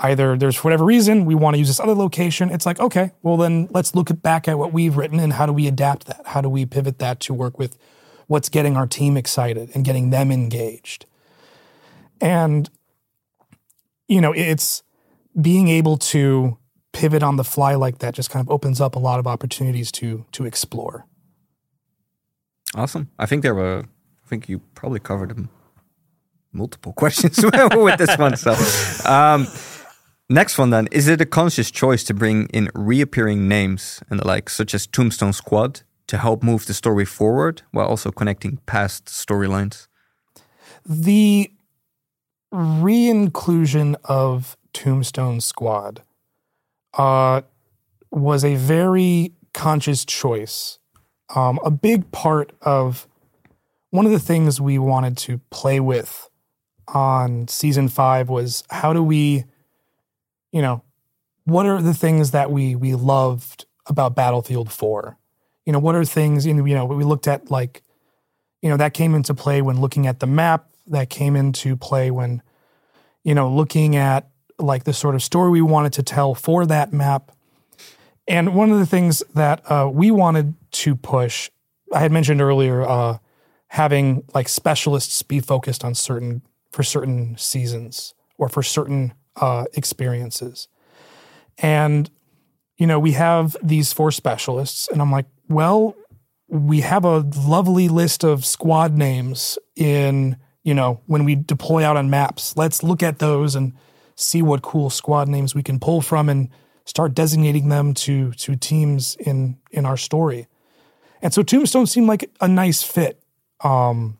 either 0.00 0.36
there's 0.36 0.56
for 0.56 0.64
whatever 0.64 0.84
reason 0.84 1.24
we 1.24 1.34
want 1.34 1.54
to 1.54 1.58
use 1.58 1.68
this 1.68 1.80
other 1.80 1.94
location 1.94 2.50
it's 2.50 2.66
like 2.66 2.78
okay 2.78 3.12
well 3.22 3.36
then 3.36 3.68
let's 3.70 3.94
look 3.94 4.10
back 4.22 4.46
at 4.46 4.58
what 4.58 4.72
we've 4.72 4.96
written 4.96 5.18
and 5.18 5.34
how 5.34 5.46
do 5.46 5.52
we 5.52 5.66
adapt 5.66 6.06
that 6.06 6.20
how 6.26 6.40
do 6.40 6.48
we 6.48 6.66
pivot 6.66 6.98
that 6.98 7.20
to 7.20 7.32
work 7.32 7.58
with 7.58 7.78
what's 8.26 8.48
getting 8.48 8.76
our 8.76 8.86
team 8.86 9.16
excited 9.16 9.70
and 9.74 9.84
getting 9.84 10.10
them 10.10 10.30
engaged 10.30 11.06
and 12.20 12.70
you 14.08 14.20
know 14.20 14.32
it's 14.32 14.82
being 15.40 15.68
able 15.68 15.96
to 15.96 16.56
pivot 16.92 17.22
on 17.22 17.36
the 17.36 17.44
fly 17.44 17.74
like 17.74 17.98
that 17.98 18.14
just 18.14 18.30
kind 18.30 18.46
of 18.46 18.50
opens 18.50 18.80
up 18.80 18.94
a 18.94 18.98
lot 18.98 19.18
of 19.18 19.26
opportunities 19.26 19.92
to 19.92 20.24
to 20.32 20.46
explore 20.46 21.06
Awesome. 22.74 23.10
I 23.18 23.26
think 23.26 23.42
there 23.42 23.54
were. 23.54 23.84
I 24.24 24.28
think 24.28 24.48
you 24.48 24.60
probably 24.74 25.00
covered 25.00 25.48
multiple 26.52 26.92
questions 26.96 27.38
with 27.74 27.98
this 27.98 28.16
one. 28.18 28.36
So, 28.36 28.54
um, 29.08 29.46
Next 30.28 30.58
one 30.58 30.70
then. 30.70 30.88
Is 30.90 31.06
it 31.06 31.20
a 31.20 31.24
conscious 31.24 31.70
choice 31.70 32.02
to 32.02 32.12
bring 32.12 32.46
in 32.46 32.68
reappearing 32.74 33.46
names 33.46 34.02
and 34.10 34.18
the 34.18 34.26
like, 34.26 34.50
such 34.50 34.74
as 34.74 34.84
Tombstone 34.84 35.32
Squad, 35.32 35.82
to 36.08 36.18
help 36.18 36.42
move 36.42 36.66
the 36.66 36.74
story 36.74 37.04
forward 37.04 37.62
while 37.70 37.86
also 37.86 38.10
connecting 38.10 38.58
past 38.66 39.06
storylines? 39.06 39.86
The 40.84 41.52
re-inclusion 42.56 43.96
of 44.04 44.56
Tombstone 44.72 45.40
Squad 45.40 46.02
uh, 46.94 47.42
was 48.10 48.44
a 48.44 48.54
very 48.56 49.32
conscious 49.52 50.04
choice. 50.04 50.78
Um, 51.34 51.58
a 51.64 51.70
big 51.70 52.10
part 52.12 52.52
of 52.62 53.06
one 53.90 54.06
of 54.06 54.12
the 54.12 54.18
things 54.18 54.60
we 54.60 54.78
wanted 54.78 55.16
to 55.18 55.38
play 55.50 55.80
with 55.80 56.30
on 56.88 57.48
season 57.48 57.88
five 57.88 58.28
was 58.28 58.62
how 58.70 58.92
do 58.92 59.02
we, 59.02 59.44
you 60.52 60.62
know, 60.62 60.82
what 61.44 61.66
are 61.66 61.82
the 61.82 61.94
things 61.94 62.30
that 62.30 62.50
we 62.50 62.74
we 62.74 62.94
loved 62.94 63.66
about 63.86 64.14
Battlefield 64.14 64.72
Four? 64.72 65.18
You 65.64 65.72
know, 65.72 65.78
what 65.78 65.94
are 65.94 66.04
things? 66.04 66.46
Know, 66.46 66.64
you 66.64 66.74
know, 66.74 66.84
we 66.84 67.04
looked 67.04 67.28
at 67.28 67.50
like, 67.50 67.82
you 68.62 68.70
know, 68.70 68.76
that 68.76 68.94
came 68.94 69.14
into 69.14 69.34
play 69.34 69.62
when 69.62 69.80
looking 69.80 70.06
at 70.06 70.20
the 70.20 70.26
map. 70.26 70.68
That 70.88 71.10
came 71.10 71.34
into 71.34 71.76
play 71.76 72.12
when, 72.12 72.42
you 73.26 73.34
know, 73.34 73.50
looking 73.50 73.96
at 73.96 74.28
like 74.56 74.84
the 74.84 74.92
sort 74.92 75.16
of 75.16 75.22
story 75.22 75.50
we 75.50 75.60
wanted 75.60 75.92
to 75.94 76.02
tell 76.04 76.32
for 76.32 76.64
that 76.64 76.92
map. 76.92 77.32
And 78.28 78.54
one 78.54 78.70
of 78.70 78.78
the 78.78 78.86
things 78.86 79.20
that 79.34 79.68
uh, 79.68 79.90
we 79.92 80.12
wanted 80.12 80.54
to 80.70 80.94
push, 80.94 81.50
I 81.92 81.98
had 81.98 82.12
mentioned 82.12 82.40
earlier, 82.40 82.88
uh, 82.88 83.18
having 83.66 84.22
like 84.32 84.48
specialists 84.48 85.20
be 85.24 85.40
focused 85.40 85.84
on 85.84 85.96
certain 85.96 86.42
for 86.70 86.84
certain 86.84 87.36
seasons 87.36 88.14
or 88.38 88.48
for 88.48 88.62
certain 88.62 89.12
uh, 89.34 89.64
experiences. 89.74 90.68
And 91.58 92.08
you 92.76 92.86
know, 92.86 93.00
we 93.00 93.12
have 93.12 93.56
these 93.60 93.92
four 93.92 94.12
specialists, 94.12 94.86
and 94.86 95.02
I'm 95.02 95.10
like, 95.10 95.26
well, 95.48 95.96
we 96.46 96.82
have 96.82 97.04
a 97.04 97.26
lovely 97.36 97.88
list 97.88 98.22
of 98.22 98.44
squad 98.44 98.92
names 98.92 99.58
in 99.74 100.36
you 100.66 100.74
know 100.74 101.00
when 101.06 101.24
we 101.24 101.36
deploy 101.36 101.84
out 101.84 101.96
on 101.96 102.10
maps. 102.10 102.56
Let's 102.56 102.82
look 102.82 103.02
at 103.02 103.20
those 103.20 103.54
and 103.54 103.72
see 104.16 104.42
what 104.42 104.62
cool 104.62 104.90
squad 104.90 105.28
names 105.28 105.54
we 105.54 105.62
can 105.62 105.78
pull 105.78 106.02
from 106.02 106.28
and 106.28 106.50
start 106.84 107.14
designating 107.14 107.68
them 107.68 107.94
to 107.94 108.32
to 108.32 108.56
teams 108.56 109.14
in 109.14 109.58
in 109.70 109.86
our 109.86 109.96
story. 109.96 110.48
And 111.22 111.32
so 111.32 111.44
Tombstone 111.44 111.86
seemed 111.86 112.08
like 112.08 112.28
a 112.40 112.48
nice 112.48 112.82
fit 112.82 113.22
um, 113.62 114.18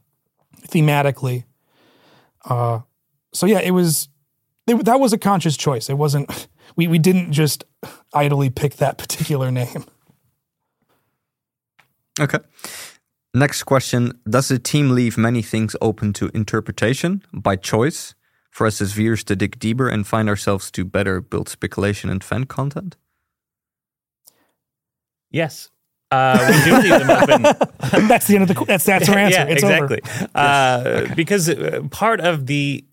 thematically. 0.68 1.44
Uh, 2.48 2.80
so 3.32 3.46
yeah, 3.46 3.58
it 3.58 3.72
was 3.72 4.08
it, 4.68 4.84
that 4.84 5.00
was 5.00 5.12
a 5.12 5.18
conscious 5.18 5.56
choice. 5.56 5.90
It 5.90 5.98
wasn't 5.98 6.48
we 6.76 6.86
we 6.86 7.00
didn't 7.00 7.32
just 7.32 7.64
idly 8.14 8.50
pick 8.50 8.76
that 8.76 8.98
particular 8.98 9.50
name. 9.50 9.84
Okay. 12.20 12.38
Next 13.36 13.64
question 13.64 14.18
Does 14.26 14.48
the 14.48 14.58
team 14.58 14.92
leave 14.92 15.18
many 15.18 15.42
things 15.42 15.76
open 15.82 16.14
to 16.14 16.30
interpretation 16.32 17.22
by 17.34 17.56
choice 17.56 18.14
for 18.50 18.66
us 18.66 18.80
as 18.80 18.92
viewers 18.92 19.22
to 19.24 19.36
dig 19.36 19.58
deeper 19.58 19.90
and 19.90 20.06
find 20.06 20.30
ourselves 20.30 20.70
to 20.70 20.86
better 20.86 21.20
build 21.20 21.50
speculation 21.50 22.08
and 22.08 22.24
fan 22.24 22.44
content? 22.44 22.96
Yes. 25.30 25.68
Uh, 26.10 26.50
we 26.50 26.64
do 26.64 26.78
leave 26.78 27.06
them 27.06 27.10
open. 27.10 27.42
that's 28.08 28.26
the 28.26 28.36
end 28.36 28.48
of 28.48 28.56
the. 28.56 28.64
That's 28.64 28.84
that's 28.84 29.06
our 29.10 29.18
answer. 29.24 29.38
yeah, 29.38 29.44
it's 29.44 29.62
exactly. 29.62 30.00
over. 30.02 30.30
Uh, 30.34 30.82
okay. 30.86 31.14
Because 31.14 31.50
uh, 31.50 31.82
part 31.90 32.20
of 32.20 32.46
the 32.46 32.86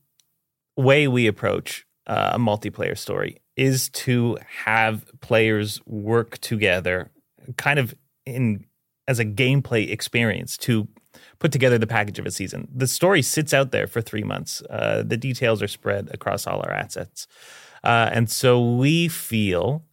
way 0.75 1.07
we 1.07 1.27
approach 1.27 1.85
uh, 2.05 2.31
a 2.33 2.37
multiplayer 2.37 2.97
story 2.97 3.37
is 3.55 3.87
to 3.91 4.37
have 4.65 5.05
players 5.21 5.79
work 5.85 6.37
together, 6.39 7.11
kind 7.55 7.79
of 7.79 7.95
in 8.25 8.65
as 9.07 9.19
a 9.19 9.25
gameplay 9.25 9.89
experience 9.89 10.57
to 10.57 10.87
put 11.39 11.51
together 11.51 11.77
the 11.77 11.87
package 11.87 12.19
of 12.19 12.25
a 12.25 12.31
season. 12.31 12.67
The 12.73 12.87
story 12.87 13.21
sits 13.21 13.53
out 13.53 13.71
there 13.71 13.87
for 13.87 14.01
three 14.01 14.23
months. 14.23 14.61
Uh, 14.69 15.03
the 15.05 15.17
details 15.17 15.61
are 15.61 15.67
spread 15.67 16.09
across 16.13 16.47
all 16.47 16.59
our 16.59 16.71
assets, 16.71 17.27
uh, 17.83 18.09
and 18.11 18.29
so 18.29 18.75
we 18.75 19.07
feel 19.07 19.83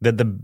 that 0.00 0.18
the 0.18 0.36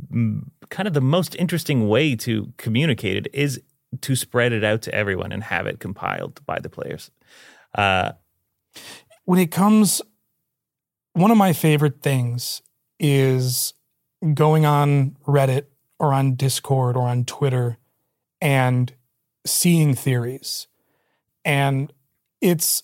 kind 0.68 0.86
of 0.86 0.94
the 0.94 1.00
most 1.00 1.34
interesting 1.36 1.88
way 1.88 2.14
to 2.14 2.52
communicate 2.56 3.16
it 3.16 3.28
is 3.32 3.60
to 4.02 4.14
spread 4.14 4.52
it 4.52 4.64
out 4.64 4.82
to 4.82 4.94
everyone 4.94 5.32
and 5.32 5.42
have 5.44 5.66
it 5.66 5.80
compiled 5.80 6.44
by 6.46 6.58
the 6.58 6.68
players. 6.68 7.10
Uh, 7.74 8.12
when 9.24 9.38
it 9.38 9.50
comes, 9.50 10.02
one 11.14 11.30
of 11.30 11.36
my 11.36 11.52
favorite 11.52 12.02
things 12.02 12.62
is 12.98 13.72
going 14.34 14.66
on 14.66 15.16
Reddit 15.26 15.66
or 15.98 16.12
on 16.12 16.34
Discord 16.34 16.96
or 16.96 17.08
on 17.08 17.24
Twitter 17.24 17.78
and 18.40 18.92
seeing 19.44 19.94
theories. 19.94 20.66
And 21.44 21.92
it's, 22.40 22.82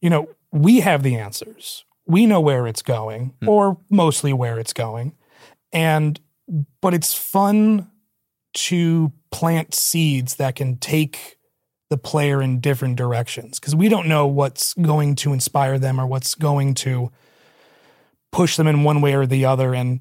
you 0.00 0.10
know, 0.10 0.28
we 0.50 0.80
have 0.80 1.02
the 1.02 1.16
answers. 1.16 1.84
We 2.06 2.26
know 2.26 2.40
where 2.40 2.66
it's 2.66 2.82
going, 2.82 3.34
mm. 3.40 3.48
or 3.48 3.78
mostly 3.90 4.32
where 4.32 4.58
it's 4.58 4.72
going. 4.72 5.14
And, 5.72 6.20
but 6.80 6.94
it's 6.94 7.14
fun 7.14 7.90
to 8.54 9.12
plant 9.30 9.74
seeds 9.74 10.36
that 10.36 10.56
can 10.56 10.76
take 10.76 11.38
the 11.88 11.96
player 11.96 12.42
in 12.42 12.60
different 12.60 12.96
directions 12.96 13.58
because 13.58 13.74
we 13.74 13.88
don't 13.88 14.08
know 14.08 14.26
what's 14.26 14.74
going 14.74 15.14
to 15.14 15.32
inspire 15.32 15.78
them 15.78 16.00
or 16.00 16.06
what's 16.06 16.34
going 16.34 16.74
to 16.74 17.10
push 18.30 18.56
them 18.56 18.66
in 18.66 18.82
one 18.82 19.00
way 19.00 19.14
or 19.14 19.26
the 19.26 19.44
other. 19.44 19.74
And 19.74 20.00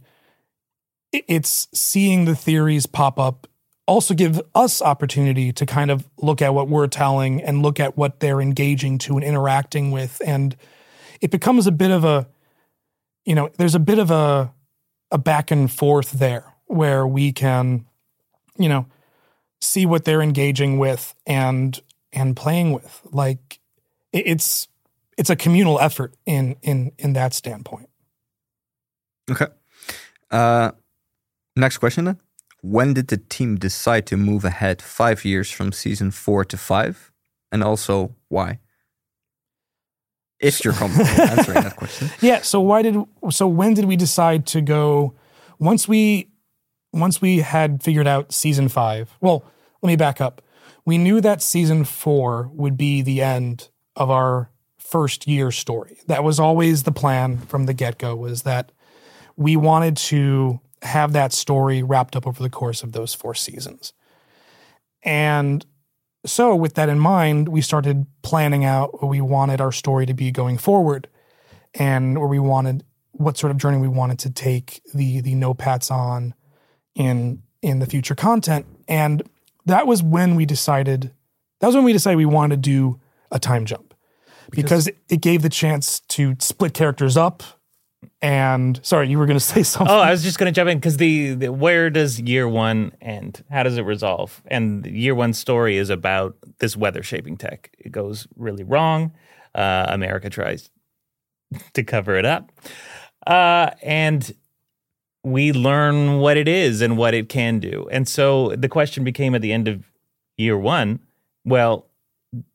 it's 1.11 1.67
seeing 1.73 2.25
the 2.25 2.35
theories 2.35 2.85
pop 2.85 3.19
up 3.19 3.47
also 3.91 4.13
give 4.13 4.41
us 4.55 4.81
opportunity 4.81 5.51
to 5.51 5.65
kind 5.65 5.91
of 5.91 6.07
look 6.17 6.41
at 6.41 6.53
what 6.53 6.69
we're 6.69 6.87
telling 6.87 7.41
and 7.41 7.61
look 7.61 7.79
at 7.79 7.97
what 7.97 8.21
they're 8.21 8.39
engaging 8.39 8.97
to 8.97 9.17
and 9.17 9.23
interacting 9.23 9.91
with. 9.91 10.21
And 10.25 10.55
it 11.19 11.29
becomes 11.29 11.67
a 11.67 11.71
bit 11.71 11.91
of 11.91 12.05
a 12.05 12.27
you 13.25 13.35
know 13.35 13.49
there's 13.57 13.75
a 13.75 13.79
bit 13.79 13.99
of 13.99 14.09
a 14.09 14.53
a 15.11 15.17
back 15.17 15.51
and 15.51 15.69
forth 15.69 16.11
there 16.11 16.53
where 16.65 17.05
we 17.05 17.33
can 17.33 17.85
you 18.57 18.69
know 18.69 18.85
see 19.59 19.85
what 19.85 20.05
they're 20.05 20.21
engaging 20.21 20.79
with 20.79 21.13
and 21.27 21.81
and 22.13 22.35
playing 22.35 22.71
with. 22.71 23.01
Like 23.11 23.59
it's 24.13 24.67
it's 25.17 25.29
a 25.29 25.35
communal 25.35 25.79
effort 25.79 26.13
in 26.25 26.55
in 26.61 26.93
in 26.97 27.13
that 27.13 27.33
standpoint. 27.33 27.89
Okay. 29.29 29.47
Uh 30.29 30.71
next 31.55 31.77
question 31.77 32.05
then 32.05 32.19
when 32.61 32.93
did 32.93 33.07
the 33.07 33.17
team 33.17 33.57
decide 33.57 34.05
to 34.07 34.17
move 34.17 34.45
ahead 34.45 34.81
five 34.81 35.25
years 35.25 35.51
from 35.51 35.71
season 35.71 36.11
four 36.11 36.45
to 36.45 36.57
five? 36.57 37.11
And 37.51 37.63
also, 37.63 38.15
why? 38.29 38.59
If 40.39 40.63
you're 40.63 40.73
comfortable 40.73 41.09
answering 41.21 41.61
that 41.63 41.75
question. 41.75 42.09
Yeah. 42.21 42.41
So 42.41 42.61
why 42.61 42.81
did 42.81 42.95
so 43.29 43.47
when 43.47 43.73
did 43.73 43.85
we 43.85 43.95
decide 43.95 44.45
to 44.47 44.61
go 44.61 45.13
once 45.59 45.87
we 45.87 46.29
once 46.93 47.21
we 47.21 47.39
had 47.39 47.83
figured 47.83 48.07
out 48.07 48.33
season 48.33 48.69
five? 48.69 49.15
Well, 49.21 49.43
let 49.81 49.87
me 49.87 49.95
back 49.95 50.21
up. 50.21 50.41
We 50.85 50.97
knew 50.97 51.21
that 51.21 51.43
season 51.43 51.83
four 51.83 52.49
would 52.53 52.75
be 52.75 53.01
the 53.01 53.21
end 53.21 53.69
of 53.95 54.09
our 54.09 54.49
first 54.79 55.27
year 55.27 55.51
story. 55.51 55.99
That 56.07 56.23
was 56.23 56.39
always 56.39 56.83
the 56.83 56.91
plan 56.91 57.37
from 57.37 57.65
the 57.65 57.73
get 57.73 57.99
go. 57.99 58.15
Was 58.15 58.43
that 58.43 58.71
we 59.35 59.55
wanted 59.55 59.95
to 59.97 60.59
have 60.81 61.13
that 61.13 61.33
story 61.33 61.83
wrapped 61.83 62.15
up 62.15 62.25
over 62.27 62.41
the 62.41 62.49
course 62.49 62.83
of 62.83 62.91
those 62.91 63.13
four 63.13 63.35
seasons. 63.35 63.93
And 65.03 65.65
so, 66.25 66.55
with 66.55 66.75
that 66.75 66.89
in 66.89 66.99
mind, 66.99 67.49
we 67.49 67.61
started 67.61 68.05
planning 68.21 68.63
out 68.63 69.01
what 69.01 69.09
we 69.09 69.21
wanted 69.21 69.59
our 69.59 69.71
story 69.71 70.05
to 70.05 70.13
be 70.13 70.31
going 70.31 70.57
forward 70.57 71.07
and 71.73 72.19
where 72.19 72.27
we 72.27 72.39
wanted 72.39 72.83
what 73.13 73.37
sort 73.37 73.51
of 73.51 73.57
journey 73.57 73.77
we 73.77 73.87
wanted 73.87 74.19
to 74.19 74.29
take 74.29 74.81
the 74.93 75.21
the 75.21 75.33
NOPATs 75.33 75.91
on 75.91 76.33
in 76.95 77.41
in 77.61 77.79
the 77.79 77.85
future 77.85 78.15
content. 78.15 78.65
And 78.87 79.23
that 79.65 79.87
was 79.87 80.03
when 80.03 80.35
we 80.35 80.45
decided 80.45 81.11
that 81.59 81.67
was 81.67 81.75
when 81.75 81.85
we 81.85 81.93
decided 81.93 82.17
we 82.17 82.25
wanted 82.25 82.55
to 82.55 82.69
do 82.69 82.99
a 83.31 83.39
time 83.39 83.65
jump 83.65 83.93
because, 84.49 84.85
because 84.85 85.01
it 85.09 85.21
gave 85.21 85.41
the 85.41 85.49
chance 85.49 86.01
to 86.09 86.35
split 86.39 86.73
characters 86.73 87.17
up 87.17 87.43
and 88.21 88.79
sorry, 88.83 89.09
you 89.09 89.17
were 89.17 89.25
going 89.25 89.39
to 89.39 89.43
say 89.43 89.63
something. 89.63 89.93
Oh, 89.93 89.99
I 89.99 90.11
was 90.11 90.23
just 90.23 90.37
going 90.37 90.51
to 90.51 90.55
jump 90.55 90.69
in 90.69 90.77
because 90.77 90.97
the, 90.97 91.33
the, 91.33 91.51
where 91.51 91.89
does 91.89 92.19
year 92.19 92.47
one 92.47 92.93
end? 93.01 93.43
How 93.49 93.63
does 93.63 93.77
it 93.77 93.83
resolve? 93.83 94.41
And 94.47 94.85
year 94.85 95.15
one 95.15 95.33
story 95.33 95.77
is 95.77 95.89
about 95.89 96.35
this 96.59 96.77
weather 96.77 97.03
shaping 97.03 97.37
tech. 97.37 97.71
It 97.79 97.91
goes 97.91 98.27
really 98.35 98.63
wrong. 98.63 99.13
Uh, 99.53 99.85
America 99.89 100.29
tries 100.29 100.69
to 101.73 101.83
cover 101.83 102.15
it 102.15 102.25
up, 102.25 102.51
uh, 103.27 103.71
and 103.81 104.33
we 105.23 105.51
learn 105.51 106.19
what 106.19 106.37
it 106.37 106.47
is 106.47 106.81
and 106.81 106.97
what 106.97 107.13
it 107.13 107.29
can 107.29 107.59
do. 107.59 107.87
And 107.91 108.07
so 108.07 108.55
the 108.55 108.69
question 108.69 109.03
became 109.03 109.35
at 109.35 109.41
the 109.41 109.51
end 109.51 109.67
of 109.67 109.83
year 110.37 110.57
one, 110.57 110.99
well, 111.45 111.87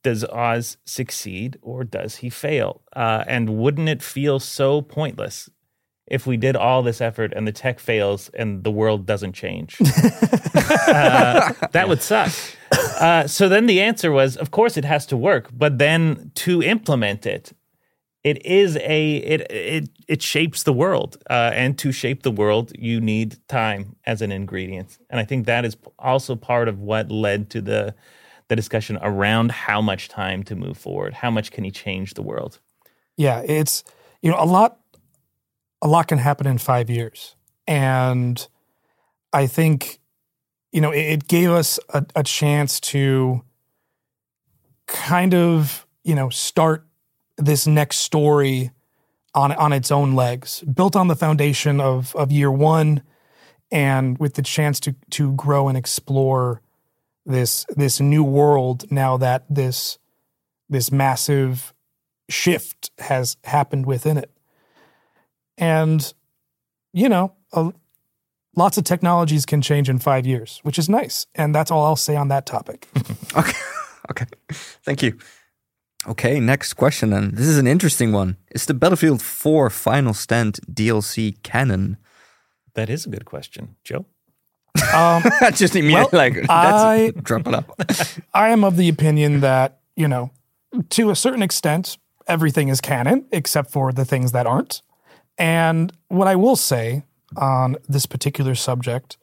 does 0.03 0.25
Oz 0.25 0.79
succeed 0.85 1.59
or 1.61 1.85
does 1.85 2.17
he 2.17 2.31
fail? 2.31 2.81
Uh, 2.95 3.25
and 3.27 3.59
wouldn't 3.59 3.89
it 3.89 4.03
feel 4.03 4.41
so 4.41 4.81
pointless 4.81 5.51
if 6.07 6.27
we 6.27 6.37
did 6.37 6.57
all 6.57 6.83
this 6.83 7.01
effort 7.01 7.33
and 7.35 7.47
the 7.47 7.53
tech 7.53 7.79
fails 7.81 8.29
and 8.31 8.65
the 8.65 8.71
world 8.71 9.07
doesn't 9.07 9.33
change? 9.33 9.77
uh, 9.81 11.53
that 11.73 11.87
would 11.89 12.03
suck. 12.03 12.33
Uh, 13.01 13.27
so 13.27 13.49
then 13.49 13.67
the 13.67 13.81
answer 13.81 14.13
was, 14.13 14.37
of 14.37 14.51
course, 14.51 14.77
it 14.77 14.85
has 14.85 15.07
to 15.07 15.17
work, 15.17 15.49
but 15.53 15.79
then 15.79 16.31
to 16.35 16.63
implement 16.63 17.27
it, 17.27 17.53
it 18.27 18.45
is 18.45 18.77
a 18.79 19.17
it 19.19 19.41
it 19.53 19.89
it 20.09 20.21
shapes 20.21 20.65
the 20.65 20.73
world, 20.73 21.17
uh, 21.31 21.53
and 21.55 21.79
to 21.79 21.93
shape 21.93 22.25
the 22.25 22.33
world, 22.33 22.73
you 22.77 23.01
need 23.01 23.37
time 23.47 23.95
as 24.05 24.21
an 24.21 24.33
ingredient, 24.33 24.99
and 25.11 25.21
I 25.21 25.25
think 25.25 25.47
that 25.47 25.65
is 25.65 25.77
also 25.97 26.35
part 26.35 26.67
of 26.67 26.81
what 26.81 27.09
led 27.09 27.51
to 27.51 27.61
the 27.61 27.95
the 28.49 28.57
discussion 28.57 28.99
around 29.01 29.53
how 29.53 29.81
much 29.81 30.09
time 30.09 30.43
to 30.45 30.57
move 30.57 30.77
forward. 30.77 31.15
How 31.15 31.31
much 31.31 31.53
can 31.53 31.63
he 31.63 31.71
change 31.71 32.15
the 32.15 32.23
world? 32.23 32.59
Yeah, 33.17 33.43
it's 33.47 33.85
you 34.23 34.31
know 34.33 34.39
a 34.41 34.45
lot 34.45 34.81
a 35.83 35.89
lot 35.89 36.09
can 36.09 36.19
happen 36.19 36.47
in 36.47 36.59
5 36.59 36.91
years. 36.91 37.37
And 37.67 38.47
I 39.33 39.47
think 39.47 40.01
you 40.73 40.81
know 40.81 40.91
it, 40.91 41.01
it 41.01 41.29
gave 41.29 41.51
us 41.51 41.79
a, 41.91 42.05
a 42.15 42.23
chance 42.23 42.81
to 42.81 43.43
kind 44.87 45.35
of, 45.35 45.87
you 46.05 46.15
know, 46.15 46.31
start 46.31 46.87
this 47.37 47.67
next 47.67 47.99
story 47.99 48.71
on 49.35 49.53
on 49.53 49.73
its 49.73 49.91
own 49.91 50.15
legs, 50.15 50.61
built 50.63 50.97
on 50.97 51.09
the 51.09 51.17
foundation 51.17 51.81
of 51.81 52.15
of 52.17 52.33
year 52.33 52.51
1 52.51 53.03
and 53.71 54.19
with 54.19 54.35
the 54.35 54.43
chance 54.43 54.81
to 54.81 54.95
to 55.11 55.33
grow 55.33 55.69
and 55.69 55.77
explore 55.77 56.63
this 57.25 57.67
this 57.77 58.01
new 58.01 58.23
world 58.23 58.91
now 58.91 59.17
that 59.17 59.45
this 59.51 59.99
this 60.69 60.91
massive 60.91 61.75
shift 62.29 62.91
has 62.99 63.37
happened 63.45 63.87
within 63.87 64.17
it 64.17 64.31
and 65.59 66.13
you 66.93 67.09
know 67.09 67.33
a, 67.53 67.73
lots 68.57 68.79
of 68.79 68.85
technologies 68.85 69.45
can 69.47 69.61
change 69.63 69.89
in 69.89 69.99
five 69.99 70.27
years 70.27 70.61
which 70.63 70.79
is 70.79 70.89
nice 70.89 71.27
and 71.35 71.55
that's 71.55 71.71
all 71.71 71.85
i'll 71.85 71.97
say 71.97 72.17
on 72.17 72.29
that 72.29 72.47
topic 72.47 72.89
okay. 73.37 73.53
Okay. 74.09 74.27
Thank 74.85 75.03
you. 75.03 75.19
Okay, 76.07 76.39
next 76.39 76.75
question 76.75 77.11
then. 77.11 77.33
This 77.35 77.49
is 77.49 77.59
an 77.59 77.67
interesting 77.67 78.13
one. 78.13 78.37
Is 78.53 78.67
the 78.67 78.75
Battlefield 78.75 79.21
4 79.21 79.69
Final 79.69 80.15
Stand 80.15 80.61
DLC 80.73 81.43
canon? 81.43 81.97
That 82.75 82.89
is 82.89 83.05
a 83.07 83.09
good 83.09 83.25
question, 83.25 83.75
Joe. 83.83 84.07
um, 84.95 85.25
Just 85.55 85.75
immediately 85.75 85.93
Well, 85.93 86.09
like 86.13 86.35
that's 86.35 86.49
I- 86.49 87.11
drop 87.21 87.49
it 87.49 87.55
up. 87.55 87.73
i 88.35 88.51
am 88.51 88.63
of 88.63 88.77
the 88.77 88.89
opinion 88.89 89.41
that 89.41 89.81
you 89.97 90.07
know 90.07 90.31
to 90.91 91.11
a 91.11 91.17
certain 91.17 91.43
extent 91.43 91.99
everything 92.29 92.69
is 92.69 92.81
canon 92.81 93.27
except 93.33 93.73
for 93.73 93.91
the 93.93 94.05
things 94.05 94.31
that 94.31 94.47
aren't 94.47 94.83
and 95.39 95.93
what 96.09 96.27
i 96.29 96.35
will 96.37 96.57
say 96.57 97.03
on 97.37 97.77
this 97.89 98.07
particular 98.07 98.55
subject 98.55 99.17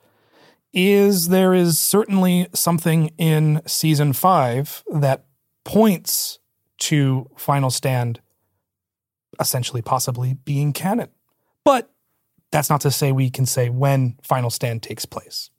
is 0.74 1.29
there 1.29 1.53
is 1.53 1.77
certainly 1.79 2.48
something 2.53 3.12
in 3.17 3.62
season 3.65 4.12
five 4.13 4.84
that 4.91 5.24
points 5.63 6.39
to 6.79 7.29
Final 7.38 7.70
Stand 7.70 8.20
essentially 9.39 9.82
possibly 9.84 10.34
being 10.34 10.74
canon. 10.74 11.10
But 11.63 11.91
that's 12.51 12.70
not 12.72 12.82
to 12.82 12.91
say 12.91 13.12
we 13.12 13.29
can 13.29 13.46
say 13.46 13.70
when 13.70 14.17
Final 14.24 14.50
Stand 14.50 14.81
takes 14.83 15.05
place. 15.05 15.51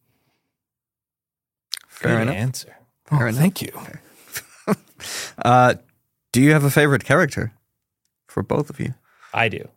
Fair 1.88 2.16
good 2.16 2.22
enough. 2.22 2.34
answer. 2.34 2.76
Fair 3.06 3.26
Oh, 3.26 3.28
enough. 3.28 3.40
thank 3.40 3.62
you. 3.62 3.72
Uh, 5.38 5.74
do 6.32 6.40
you 6.40 6.52
have 6.52 6.64
a 6.64 6.70
favorite 6.70 7.04
character 7.04 7.52
for 8.26 8.42
both 8.42 8.70
of 8.70 8.80
you? 8.80 8.94
I 9.34 9.48
do. 9.48 9.68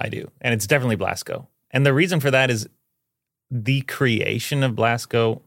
I 0.00 0.08
do. 0.08 0.30
And 0.40 0.54
it's 0.54 0.66
definitely 0.66 0.96
Blasco. 0.96 1.48
And 1.70 1.84
the 1.84 1.94
reason 1.94 2.20
for 2.20 2.30
that 2.30 2.50
is 2.50 2.68
the 3.50 3.82
creation 3.82 4.62
of 4.62 4.74
Blasco 4.74 5.42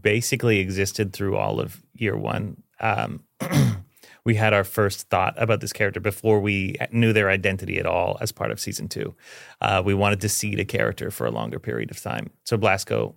basically 0.00 0.58
existed 0.60 1.12
through 1.12 1.36
all 1.36 1.60
of 1.60 1.82
year 1.94 2.16
one. 2.16 2.62
Um, 2.80 3.24
we 4.24 4.34
had 4.34 4.52
our 4.52 4.64
first 4.64 5.08
thought 5.08 5.34
about 5.36 5.60
this 5.60 5.72
character 5.72 6.00
before 6.00 6.40
we 6.40 6.76
knew 6.92 7.12
their 7.12 7.30
identity 7.30 7.78
at 7.78 7.86
all 7.86 8.18
as 8.20 8.32
part 8.32 8.50
of 8.50 8.60
season 8.60 8.88
two. 8.88 9.14
Uh, 9.60 9.82
we 9.84 9.94
wanted 9.94 10.20
to 10.20 10.28
seed 10.28 10.60
a 10.60 10.64
character 10.64 11.10
for 11.10 11.26
a 11.26 11.30
longer 11.30 11.58
period 11.58 11.90
of 11.90 12.00
time. 12.00 12.30
So 12.44 12.56
Blasco 12.56 13.14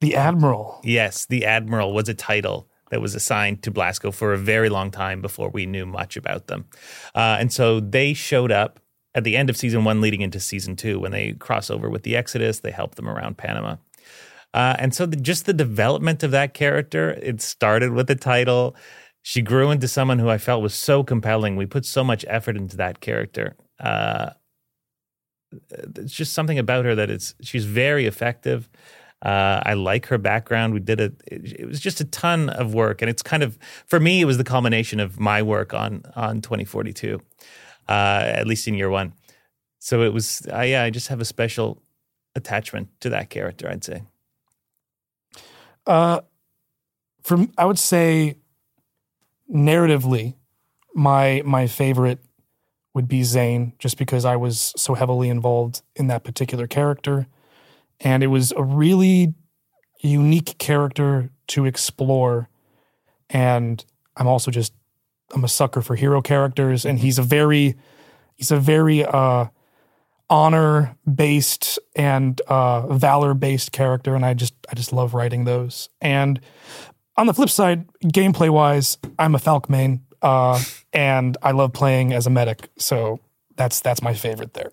The 0.00 0.16
Admiral. 0.16 0.80
Yes, 0.84 1.26
the 1.26 1.44
Admiral 1.44 1.92
was 1.92 2.08
a 2.08 2.14
title 2.14 2.68
that 2.90 3.00
was 3.00 3.14
assigned 3.14 3.62
to 3.62 3.70
Blasco 3.70 4.12
for 4.12 4.32
a 4.32 4.38
very 4.38 4.68
long 4.68 4.90
time 4.90 5.20
before 5.20 5.50
we 5.50 5.66
knew 5.66 5.84
much 5.84 6.16
about 6.16 6.46
them. 6.46 6.66
Uh, 7.14 7.36
and 7.40 7.52
so 7.52 7.80
they 7.80 8.14
showed 8.14 8.52
up 8.52 8.78
at 9.16 9.24
the 9.24 9.36
end 9.36 9.48
of 9.50 9.56
season 9.56 9.82
one, 9.82 10.00
leading 10.00 10.20
into 10.20 10.38
season 10.38 10.76
two, 10.76 11.00
when 11.00 11.10
they 11.10 11.32
cross 11.32 11.70
over 11.70 11.88
with 11.88 12.02
the 12.02 12.14
Exodus. 12.14 12.60
They 12.60 12.70
help 12.70 12.94
them 12.96 13.08
around 13.08 13.38
Panama. 13.38 13.76
Uh, 14.52 14.76
and 14.78 14.94
so 14.94 15.06
the, 15.06 15.16
just 15.16 15.46
the 15.46 15.52
development 15.52 16.22
of 16.22 16.30
that 16.30 16.54
character, 16.54 17.18
it 17.22 17.40
started 17.40 17.92
with 17.92 18.06
the 18.06 18.14
title. 18.14 18.76
She 19.22 19.42
grew 19.42 19.70
into 19.70 19.88
someone 19.88 20.18
who 20.18 20.28
I 20.28 20.38
felt 20.38 20.62
was 20.62 20.74
so 20.74 21.02
compelling. 21.02 21.56
We 21.56 21.66
put 21.66 21.86
so 21.86 22.04
much 22.04 22.24
effort 22.28 22.56
into 22.56 22.76
that 22.76 23.00
character. 23.00 23.56
Uh, 23.80 24.30
it's 25.70 26.12
just 26.12 26.34
something 26.34 26.58
about 26.58 26.84
her 26.84 26.94
that 26.94 27.10
it's 27.10 27.34
she's 27.40 27.64
very 27.64 28.06
effective. 28.06 28.68
Uh, 29.24 29.62
I 29.64 29.74
like 29.74 30.06
her 30.06 30.18
background. 30.18 30.74
We 30.74 30.80
did 30.80 31.00
a 31.00 31.12
it, 31.26 31.60
it 31.60 31.66
was 31.66 31.80
just 31.80 32.00
a 32.00 32.04
ton 32.04 32.50
of 32.50 32.74
work, 32.74 33.00
and 33.00 33.10
it's 33.10 33.22
kind 33.22 33.42
of 33.42 33.58
for 33.86 33.98
me 33.98 34.20
it 34.20 34.26
was 34.26 34.36
the 34.38 34.44
culmination 34.44 35.00
of 35.00 35.18
my 35.18 35.42
work 35.42 35.72
on 35.72 36.02
on 36.14 36.40
2042, 36.42 37.20
uh, 37.88 38.22
at 38.24 38.46
least 38.46 38.66
in 38.68 38.74
year 38.74 38.90
one. 38.90 39.12
So 39.78 40.02
it 40.02 40.12
was 40.12 40.46
uh, 40.52 40.62
yeah, 40.62 40.82
I 40.82 40.90
just 40.90 41.08
have 41.08 41.20
a 41.20 41.24
special 41.24 41.82
attachment 42.34 42.88
to 43.00 43.08
that 43.10 43.30
character. 43.30 43.68
I'd 43.68 43.84
say. 43.84 44.02
Uh, 45.86 46.20
from 47.22 47.52
I 47.56 47.64
would 47.64 47.78
say, 47.78 48.36
narratively, 49.52 50.34
my 50.94 51.42
my 51.44 51.66
favorite 51.66 52.18
would 52.94 53.08
be 53.08 53.22
Zain, 53.22 53.74
just 53.78 53.98
because 53.98 54.24
I 54.24 54.36
was 54.36 54.72
so 54.76 54.94
heavily 54.94 55.28
involved 55.28 55.82
in 55.94 56.06
that 56.06 56.24
particular 56.24 56.66
character, 56.66 57.26
and 58.00 58.22
it 58.22 58.28
was 58.28 58.52
a 58.52 58.62
really 58.62 59.34
unique 60.00 60.56
character 60.58 61.30
to 61.48 61.64
explore. 61.66 62.48
And 63.28 63.84
I'm 64.16 64.26
also 64.26 64.50
just 64.50 64.72
I'm 65.34 65.44
a 65.44 65.48
sucker 65.48 65.82
for 65.82 65.96
hero 65.96 66.20
characters, 66.22 66.84
and 66.84 66.98
he's 66.98 67.18
a 67.18 67.22
very 67.22 67.74
he's 68.34 68.50
a 68.50 68.58
very 68.58 69.04
uh, 69.04 69.46
honor 70.28 70.96
based 71.12 71.78
and 71.94 72.40
uh, 72.48 72.86
valor 72.94 73.34
based 73.34 73.72
character, 73.72 74.14
and 74.14 74.24
I 74.24 74.34
just 74.34 74.54
I 74.70 74.74
just 74.74 74.92
love 74.92 75.14
writing 75.14 75.44
those. 75.44 75.88
And 76.00 76.40
on 77.16 77.26
the 77.26 77.34
flip 77.34 77.50
side, 77.50 77.86
gameplay 78.04 78.50
wise, 78.50 78.98
I'm 79.18 79.34
a 79.34 79.38
Falck 79.38 79.68
main, 79.70 80.02
uh, 80.22 80.62
and 80.92 81.36
I 81.42 81.52
love 81.52 81.72
playing 81.72 82.12
as 82.12 82.26
a 82.26 82.30
medic. 82.30 82.68
So 82.78 83.20
that's 83.56 83.80
that's 83.80 84.02
my 84.02 84.14
favorite 84.14 84.54
there. 84.54 84.70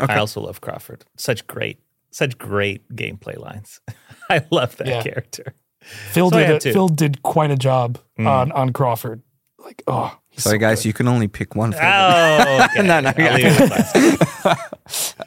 I 0.00 0.18
also 0.18 0.40
love 0.42 0.60
Crawford. 0.60 1.04
Such 1.16 1.46
great, 1.46 1.78
such 2.10 2.36
great 2.36 2.86
gameplay 2.94 3.38
lines. 3.38 3.80
I 4.30 4.44
love 4.50 4.76
that 4.76 4.86
Yeah. 4.86 5.02
character. 5.02 5.54
Phil 5.80 6.30
So 6.30 6.36
did 6.38 6.66
a. 6.66 6.72
Phil 6.72 6.88
did 6.88 7.22
quite 7.22 7.50
a 7.50 7.56
job 7.56 7.98
Mm. 8.18 8.26
on 8.26 8.52
on 8.52 8.72
Crawford. 8.72 9.22
Like 9.66 9.82
oh, 9.88 10.16
he's 10.30 10.44
Sorry, 10.44 10.56
so 10.56 10.60
guys, 10.60 10.78
good. 10.82 10.86
you 10.88 10.92
can 10.92 11.08
only 11.08 11.26
pick 11.26 11.56
one. 11.56 11.72
favorite. 11.72 11.88
Oh, 11.88 12.64
okay. 12.66 12.82
No, 12.86 13.00
no, 13.00 13.08
I'll 13.08 13.14
yeah. 13.18 13.34
leave 13.34 13.46
it 13.46 13.60
with 13.60 14.42
Blasco. 14.42 14.62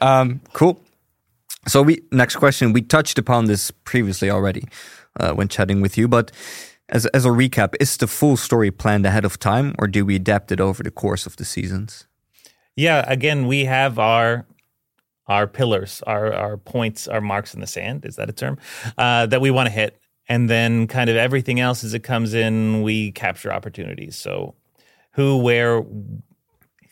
Um, 0.00 0.40
cool. 0.54 0.80
So 1.68 1.82
we 1.82 2.00
next 2.10 2.36
question. 2.36 2.72
We 2.72 2.80
touched 2.80 3.18
upon 3.18 3.44
this 3.44 3.70
previously 3.84 4.30
already 4.30 4.64
uh, 5.20 5.32
when 5.34 5.48
chatting 5.48 5.82
with 5.82 5.98
you, 5.98 6.08
but 6.08 6.32
as 6.88 7.04
as 7.06 7.26
a 7.26 7.28
recap, 7.28 7.74
is 7.80 7.98
the 7.98 8.06
full 8.06 8.38
story 8.38 8.70
planned 8.70 9.04
ahead 9.04 9.26
of 9.26 9.38
time, 9.38 9.74
or 9.78 9.86
do 9.86 10.06
we 10.06 10.16
adapt 10.16 10.50
it 10.52 10.60
over 10.60 10.82
the 10.82 10.90
course 10.90 11.26
of 11.26 11.36
the 11.36 11.44
seasons? 11.44 12.06
Yeah, 12.76 13.04
again, 13.06 13.46
we 13.46 13.66
have 13.66 13.98
our 13.98 14.46
our 15.26 15.46
pillars, 15.46 16.02
our 16.06 16.32
our 16.32 16.56
points, 16.56 17.06
our 17.08 17.20
marks 17.20 17.52
in 17.54 17.60
the 17.60 17.66
sand. 17.66 18.06
Is 18.06 18.16
that 18.16 18.30
a 18.30 18.32
term 18.32 18.56
uh, 18.96 19.26
that 19.26 19.42
we 19.42 19.50
want 19.50 19.66
to 19.66 19.72
hit? 19.72 19.98
And 20.30 20.48
then, 20.48 20.86
kind 20.86 21.10
of 21.10 21.16
everything 21.16 21.58
else 21.60 21.82
as 21.84 21.92
it 21.92 22.04
comes 22.04 22.32
in, 22.34 22.82
we 22.82 23.10
capture 23.12 23.52
opportunities. 23.52 24.14
So, 24.16 24.54
who, 25.12 25.36
where, 25.38 25.82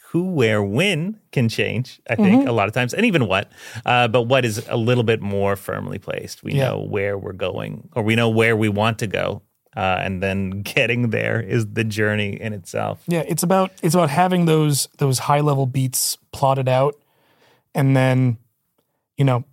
who, 0.09 0.25
where, 0.33 0.61
when 0.63 1.21
can 1.31 1.49
change. 1.49 2.01
I 2.11 2.17
think 2.17 2.49
a 2.49 2.53
lot 2.53 2.67
of 2.67 2.75
times, 2.75 2.93
and 2.95 3.07
even 3.07 3.29
what. 3.29 3.53
Uh, 3.87 4.09
but 4.09 4.23
what 4.23 4.45
is 4.45 4.67
a 4.69 4.77
little 4.77 5.05
bit 5.05 5.21
more 5.23 5.55
firmly 5.55 5.99
placed. 5.99 6.43
We 6.43 6.55
Yeah. 6.55 6.71
know 6.71 6.81
where 6.81 7.17
we're 7.17 7.33
going, 7.33 7.89
or 7.95 8.03
we 8.03 8.17
know 8.17 8.29
where 8.29 8.57
we 8.57 8.69
want 8.69 8.99
to 8.99 9.07
go. 9.07 9.43
Uh, 9.77 10.01
and 10.03 10.21
then 10.21 10.63
getting 10.75 11.11
there 11.11 11.41
is 11.41 11.65
the 11.75 11.85
journey 11.85 12.41
in 12.41 12.53
itself. 12.53 13.03
Yeah, 13.07 13.23
it's 13.29 13.45
about 13.45 13.71
it's 13.83 13.95
about 13.95 14.11
having 14.11 14.47
those 14.47 14.89
those 14.99 15.21
high 15.21 15.41
level 15.41 15.67
beats 15.67 16.19
plotted 16.33 16.69
out, 16.69 16.97
and 17.73 17.97
then, 17.97 18.39
you 19.17 19.25
know, 19.25 19.45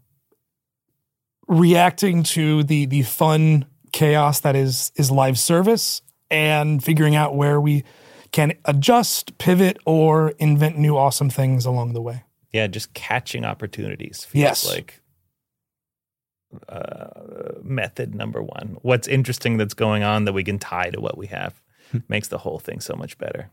reacting 1.48 2.24
to 2.24 2.63
the 2.63 2.86
the 2.88 3.04
fun 3.04 3.65
chaos 3.95 4.41
that 4.41 4.55
is 4.55 4.91
is 4.97 5.10
live 5.10 5.39
service 5.39 6.01
and 6.29 6.84
figuring 6.84 7.15
out 7.15 7.36
where 7.36 7.60
we 7.62 7.84
can 8.31 8.51
adjust, 8.65 9.38
pivot, 9.38 9.77
or 9.86 10.31
invent 10.38 10.77
new 10.77 10.97
awesome 10.97 11.29
things 11.29 11.65
along 11.65 11.93
the 11.93 12.01
way. 12.01 12.23
Yeah, 12.51 12.67
just 12.67 12.93
catching 12.93 13.45
opportunities 13.45 14.25
feels 14.25 14.41
Yes. 14.43 14.69
like 14.69 15.01
uh, 16.69 17.53
method 17.63 18.13
number 18.15 18.41
one. 18.43 18.77
What's 18.81 19.08
interesting 19.08 19.58
that's 19.58 19.73
going 19.73 20.03
on 20.03 20.25
that 20.25 20.34
we 20.34 20.43
can 20.43 20.60
tie 20.60 20.89
to 20.89 20.99
what 21.01 21.17
we 21.17 21.27
have 21.27 21.62
makes 22.10 22.27
the 22.27 22.38
whole 22.39 22.60
thing 22.60 22.79
so 22.81 22.95
much 22.95 23.17
better. 23.17 23.49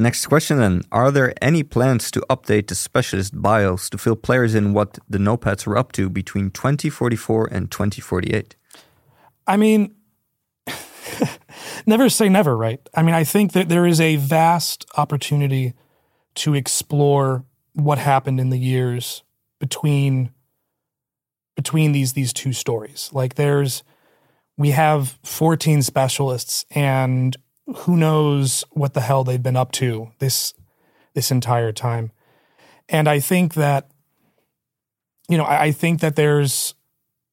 Next 0.00 0.24
question 0.28 0.56
then. 0.56 0.80
Are 0.90 1.10
there 1.10 1.34
any 1.42 1.62
plans 1.62 2.10
to 2.12 2.20
update 2.30 2.68
the 2.68 2.74
specialist 2.74 3.40
bios 3.40 3.90
to 3.90 3.98
fill 3.98 4.16
players 4.16 4.54
in 4.54 4.72
what 4.72 4.98
the 5.10 5.18
NOPATs 5.18 5.66
were 5.66 5.76
up 5.76 5.92
to 5.92 6.08
between 6.08 6.50
2044 6.50 7.48
and 7.52 7.70
2048? 7.70 8.56
I 9.46 9.58
mean, 9.58 9.94
never 11.86 12.08
say 12.08 12.30
never, 12.30 12.56
right? 12.56 12.80
I 12.94 13.02
mean, 13.02 13.14
I 13.14 13.24
think 13.24 13.52
that 13.52 13.68
there 13.68 13.86
is 13.86 14.00
a 14.00 14.16
vast 14.16 14.86
opportunity 14.96 15.74
to 16.36 16.54
explore 16.54 17.44
what 17.74 17.98
happened 17.98 18.40
in 18.40 18.48
the 18.48 18.58
years 18.58 19.22
between 19.58 20.30
between 21.56 21.92
these 21.92 22.14
these 22.14 22.32
two 22.32 22.54
stories. 22.54 23.10
Like 23.12 23.34
there's 23.34 23.82
we 24.56 24.70
have 24.70 25.18
14 25.24 25.82
specialists 25.82 26.64
and 26.70 27.36
who 27.74 27.96
knows 27.96 28.64
what 28.70 28.94
the 28.94 29.00
hell 29.00 29.24
they've 29.24 29.42
been 29.42 29.56
up 29.56 29.72
to 29.72 30.10
this 30.18 30.54
this 31.14 31.30
entire 31.30 31.72
time. 31.72 32.12
And 32.88 33.08
I 33.08 33.20
think 33.20 33.54
that 33.54 33.90
you 35.28 35.38
know, 35.38 35.44
I, 35.44 35.64
I 35.64 35.72
think 35.72 36.00
that 36.00 36.16
there's 36.16 36.74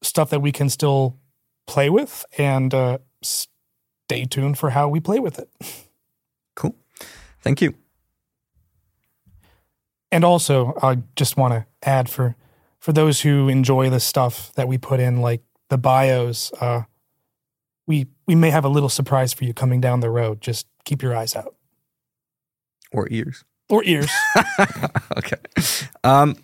stuff 0.02 0.30
that 0.30 0.40
we 0.40 0.52
can 0.52 0.70
still 0.70 1.18
play 1.66 1.90
with 1.90 2.24
and 2.38 2.72
uh, 2.72 2.98
stay 3.22 4.24
tuned 4.24 4.56
for 4.56 4.70
how 4.70 4.88
we 4.88 5.00
play 5.00 5.18
with 5.18 5.38
it. 5.38 5.50
Cool. 6.54 6.74
Thank 7.40 7.60
you. 7.60 7.74
And 10.10 10.24
also, 10.24 10.74
I 10.82 11.02
just 11.14 11.36
want 11.36 11.54
to 11.54 11.66
add 11.82 12.08
for 12.08 12.34
for 12.80 12.92
those 12.92 13.20
who 13.20 13.48
enjoy 13.48 13.90
the 13.90 14.00
stuff 14.00 14.52
that 14.54 14.66
we 14.66 14.78
put 14.78 14.98
in, 15.00 15.20
like 15.20 15.42
the 15.68 15.78
bios, 15.78 16.52
uh, 16.60 16.82
we 17.88 18.06
we 18.26 18.34
may 18.36 18.50
have 18.50 18.64
a 18.64 18.68
little 18.68 18.88
surprise 18.90 19.32
for 19.34 19.44
you 19.44 19.52
coming 19.54 19.80
down 19.80 20.00
the 20.00 20.10
road. 20.10 20.40
Just 20.40 20.66
keep 20.84 21.02
your 21.02 21.16
eyes 21.16 21.34
out 21.34 21.54
Or 22.92 23.08
ears. 23.10 23.44
or 23.68 23.82
ears. 23.84 24.10
okay. 25.18 25.36
Um, 26.04 26.36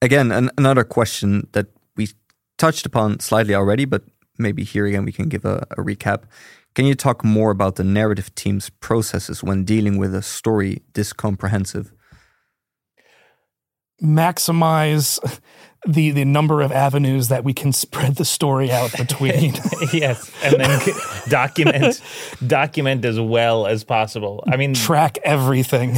again, 0.00 0.32
an, 0.32 0.50
another 0.56 0.84
question 0.84 1.48
that 1.52 1.66
we 1.96 2.08
touched 2.56 2.86
upon 2.86 3.20
slightly 3.20 3.54
already, 3.54 3.84
but 3.84 4.02
maybe 4.38 4.64
here 4.64 4.86
again 4.86 5.04
we 5.04 5.12
can 5.12 5.28
give 5.28 5.44
a, 5.44 5.66
a 5.72 5.82
recap. 5.82 6.22
Can 6.74 6.86
you 6.86 6.94
talk 6.94 7.22
more 7.24 7.50
about 7.50 7.76
the 7.76 7.84
narrative 7.84 8.34
team's 8.34 8.70
processes 8.70 9.42
when 9.44 9.64
dealing 9.64 9.98
with 9.98 10.14
a 10.14 10.22
story 10.22 10.82
this 10.94 11.12
comprehensive? 11.12 11.92
Maximize 14.02 15.18
the 15.86 16.10
the 16.10 16.24
number 16.24 16.60
of 16.60 16.72
avenues 16.72 17.28
that 17.28 17.44
we 17.44 17.52
can 17.52 17.72
spread 17.72 18.16
the 18.16 18.24
story 18.24 18.70
out 18.70 18.92
between. 18.98 19.54
yes, 19.92 20.30
and 20.42 20.60
then 20.60 20.80
document 21.28 22.00
document 22.46 23.04
as 23.04 23.20
well 23.20 23.66
as 23.66 23.84
possible. 23.84 24.44
I 24.46 24.56
mean, 24.56 24.74
Track 24.74 25.18
everything. 25.24 25.94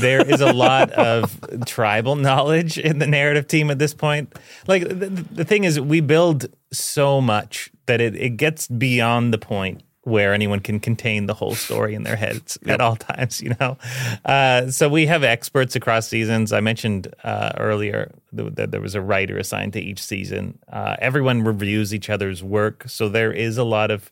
there 0.00 0.20
is 0.20 0.40
a 0.40 0.52
lot 0.52 0.90
of 0.92 1.38
tribal 1.66 2.16
knowledge 2.16 2.78
in 2.78 2.98
the 2.98 3.06
narrative 3.06 3.46
team 3.48 3.70
at 3.70 3.78
this 3.78 3.94
point. 3.94 4.34
Like 4.66 4.88
the, 4.88 5.08
the 5.08 5.44
thing 5.44 5.64
is, 5.64 5.80
we 5.80 6.00
build 6.00 6.46
so 6.72 7.20
much 7.20 7.70
that 7.86 8.00
it, 8.00 8.14
it 8.16 8.30
gets 8.36 8.66
beyond 8.68 9.32
the 9.32 9.38
point 9.38 9.82
where 10.06 10.32
anyone 10.32 10.60
can 10.60 10.78
contain 10.78 11.26
the 11.26 11.34
whole 11.34 11.56
story 11.56 11.92
in 11.92 12.04
their 12.04 12.14
heads 12.14 12.56
at 12.66 12.80
all 12.80 12.94
times. 12.94 13.42
You 13.42 13.56
know, 13.60 13.76
uh, 14.24 14.70
so 14.70 14.88
we 14.88 15.06
have 15.06 15.24
experts 15.24 15.74
across 15.74 16.06
seasons. 16.06 16.52
I 16.52 16.60
mentioned 16.60 17.12
uh, 17.24 17.52
earlier 17.58 18.12
that 18.32 18.70
there 18.70 18.80
was 18.80 18.94
a 18.94 19.00
writer 19.00 19.36
assigned 19.36 19.72
to 19.72 19.80
each 19.80 20.00
season. 20.00 20.58
Uh, 20.72 20.94
everyone 21.00 21.42
reviews 21.42 21.92
each 21.92 22.08
other's 22.08 22.42
work, 22.42 22.84
so 22.86 23.08
there 23.08 23.32
is 23.32 23.58
a 23.58 23.64
lot 23.64 23.90
of 23.90 24.10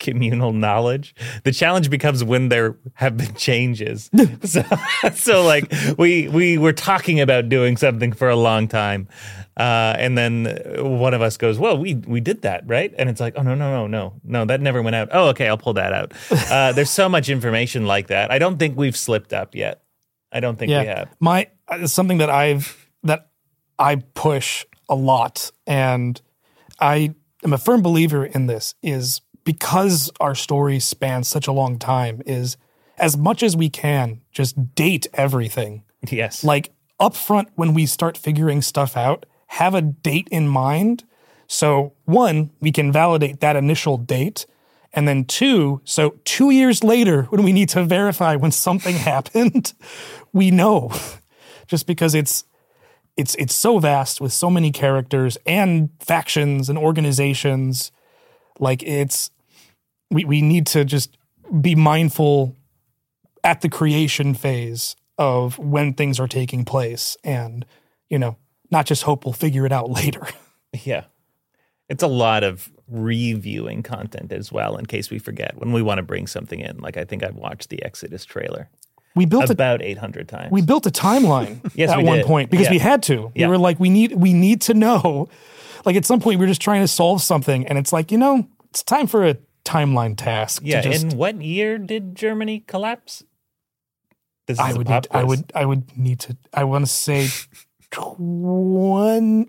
communal 0.00 0.52
knowledge. 0.52 1.14
The 1.44 1.52
challenge 1.52 1.90
becomes 1.90 2.22
when 2.22 2.48
there 2.48 2.76
have 2.94 3.16
been 3.16 3.34
changes. 3.34 4.10
so, 4.42 4.62
so 5.14 5.42
like 5.42 5.72
we 5.98 6.28
we 6.28 6.58
were 6.58 6.72
talking 6.72 7.20
about 7.20 7.48
doing 7.48 7.76
something 7.76 8.12
for 8.12 8.28
a 8.28 8.36
long 8.36 8.68
time, 8.68 9.08
uh, 9.56 9.94
and 9.98 10.16
then 10.18 10.46
one 10.78 11.14
of 11.14 11.22
us 11.22 11.36
goes, 11.36 11.58
"Well, 11.58 11.78
we 11.78 11.94
we 11.94 12.20
did 12.20 12.42
that, 12.42 12.64
right?" 12.66 12.92
And 12.98 13.08
it's 13.08 13.20
like, 13.20 13.34
"Oh 13.36 13.42
no, 13.42 13.54
no, 13.54 13.70
no, 13.70 13.86
no, 13.86 14.20
no, 14.24 14.44
that 14.44 14.60
never 14.60 14.82
went 14.82 14.96
out." 14.96 15.08
Oh, 15.12 15.28
okay, 15.28 15.48
I'll 15.48 15.58
pull 15.58 15.74
that 15.74 15.92
out. 15.92 16.12
Uh, 16.54 16.72
there's 16.72 16.90
so 16.90 17.08
much 17.08 17.28
information 17.30 17.86
like 17.86 18.08
that. 18.08 18.30
I 18.30 18.38
don't 18.38 18.58
think 18.58 18.76
we've 18.76 18.96
slipped 18.96 19.32
up 19.32 19.54
yet. 19.54 19.82
I 20.30 20.40
don't 20.40 20.58
think 20.58 20.68
we 20.68 20.74
have. 20.74 21.08
My 21.18 21.48
uh, 21.68 21.86
something 21.86 22.18
that 22.18 22.30
I've 22.30 22.88
that 23.02 23.30
I 23.78 23.96
push 23.96 24.64
a 24.88 24.94
lot, 24.94 25.50
and 25.66 26.20
I 26.78 27.14
am 27.44 27.52
a 27.52 27.58
firm 27.58 27.82
believer 27.82 28.24
in 28.24 28.46
this 28.46 28.74
is 28.82 29.20
because 29.44 30.10
our 30.20 30.34
story 30.34 30.80
spans 30.80 31.28
such 31.28 31.46
a 31.46 31.52
long 31.52 31.78
time. 31.78 32.22
Is 32.26 32.56
as 32.98 33.16
much 33.16 33.42
as 33.42 33.56
we 33.56 33.68
can 33.68 34.20
just 34.32 34.74
date 34.74 35.06
everything. 35.14 35.82
Yes. 36.08 36.44
Like 36.44 36.72
up 37.00 37.16
front 37.16 37.48
when 37.54 37.74
we 37.74 37.86
start 37.86 38.16
figuring 38.16 38.62
stuff 38.62 38.96
out, 38.96 39.26
have 39.48 39.74
a 39.74 39.82
date 39.82 40.28
in 40.30 40.48
mind. 40.48 41.04
So 41.46 41.92
one, 42.04 42.50
we 42.60 42.72
can 42.72 42.92
validate 42.92 43.40
that 43.40 43.56
initial 43.56 43.96
date. 43.96 44.46
And 44.92 45.08
then 45.08 45.24
two, 45.24 45.80
so 45.84 46.20
two 46.24 46.50
years 46.50 46.84
later, 46.84 47.24
when 47.24 47.42
we 47.42 47.52
need 47.52 47.68
to 47.70 47.84
verify 47.84 48.36
when 48.36 48.52
something 48.52 48.94
happened, 49.12 49.72
we 50.32 50.50
know. 50.50 50.92
Just 51.66 51.86
because 51.86 52.14
it's 52.14 52.44
it's 53.16 53.34
it's 53.36 53.54
so 53.54 53.78
vast 53.78 54.20
with 54.20 54.32
so 54.32 54.50
many 54.50 54.70
characters 54.70 55.38
and 55.46 55.88
factions 55.98 56.68
and 56.68 56.78
organizations. 56.78 57.90
Like 58.60 58.82
it's 58.82 59.30
we, 60.10 60.24
we 60.24 60.42
need 60.42 60.66
to 60.68 60.84
just 60.84 61.16
be 61.60 61.74
mindful 61.74 62.56
at 63.42 63.60
the 63.60 63.68
creation 63.68 64.34
phase 64.34 64.96
of 65.18 65.58
when 65.58 65.92
things 65.94 66.18
are 66.18 66.28
taking 66.28 66.64
place 66.64 67.16
and, 67.22 67.64
you 68.08 68.18
know, 68.18 68.36
not 68.70 68.86
just 68.86 69.02
hope 69.02 69.24
we'll 69.24 69.32
figure 69.32 69.66
it 69.66 69.72
out 69.72 69.90
later. 70.02 70.26
Yeah. 70.84 71.04
It's 71.88 72.02
a 72.02 72.06
lot 72.08 72.42
of 72.44 72.70
reviewing 72.88 73.82
content 73.82 74.32
as 74.32 74.50
well 74.50 74.76
in 74.76 74.86
case 74.86 75.10
we 75.10 75.18
forget 75.18 75.56
when 75.58 75.72
we 75.72 75.82
want 75.82 75.98
to 75.98 76.02
bring 76.02 76.26
something 76.26 76.58
in. 76.60 76.78
Like 76.78 76.96
I 76.96 77.04
think 77.04 77.22
I've 77.22 77.36
watched 77.36 77.68
the 77.68 77.82
Exodus 77.84 78.24
trailer 78.24 78.68
We 79.14 79.26
built 79.26 79.48
a 79.50 79.52
about 79.52 79.82
800 79.82 80.28
times. 80.28 80.50
we 80.50 80.62
built 80.62 80.86
a 80.86 80.90
timeline 80.90 81.60
Yes, 81.74 81.90
at 81.90 82.02
one 82.02 82.18
did. 82.18 82.26
point 82.26 82.50
because 82.50 82.66
Yeah. 82.66 82.72
we 82.72 82.78
had 82.78 83.02
to. 83.04 83.30
Yeah. 83.34 83.46
We 83.46 83.50
were 83.50 83.58
like, 83.58 83.78
we 83.78 83.90
need 83.90 84.12
we 84.14 84.32
need 84.32 84.62
to 84.62 84.74
know. 84.74 85.28
Like 85.84 85.96
at 85.96 86.06
some 86.06 86.18
point, 86.20 86.38
we 86.38 86.44
were 86.46 86.48
just 86.48 86.62
trying 86.62 86.80
to 86.80 86.88
solve 86.88 87.20
something, 87.20 87.66
and 87.66 87.76
it's 87.76 87.92
like, 87.92 88.10
you 88.10 88.16
know, 88.16 88.48
it's 88.70 88.82
time 88.82 89.06
for 89.06 89.26
a 89.26 89.36
timeline 89.64 90.16
task. 90.16 90.62
to 90.62 90.68
yeah. 90.68 90.80
just, 90.82 91.04
in 91.12 91.16
what 91.18 91.40
year 91.42 91.78
did 91.78 92.14
Germany 92.14 92.60
collapse? 92.66 93.22
This 94.46 94.58
is 94.58 94.60
I 94.64 94.70
a 94.72 94.76
would 94.76 94.86
pop 94.86 95.04
need, 95.04 95.10
I 95.18 95.24
would 95.24 95.52
I 95.54 95.64
would 95.64 95.96
need 95.96 96.20
to 96.20 96.36
I 96.52 96.64
want 96.64 96.84
to 96.84 96.90
say 96.90 97.28
twen, 97.90 99.46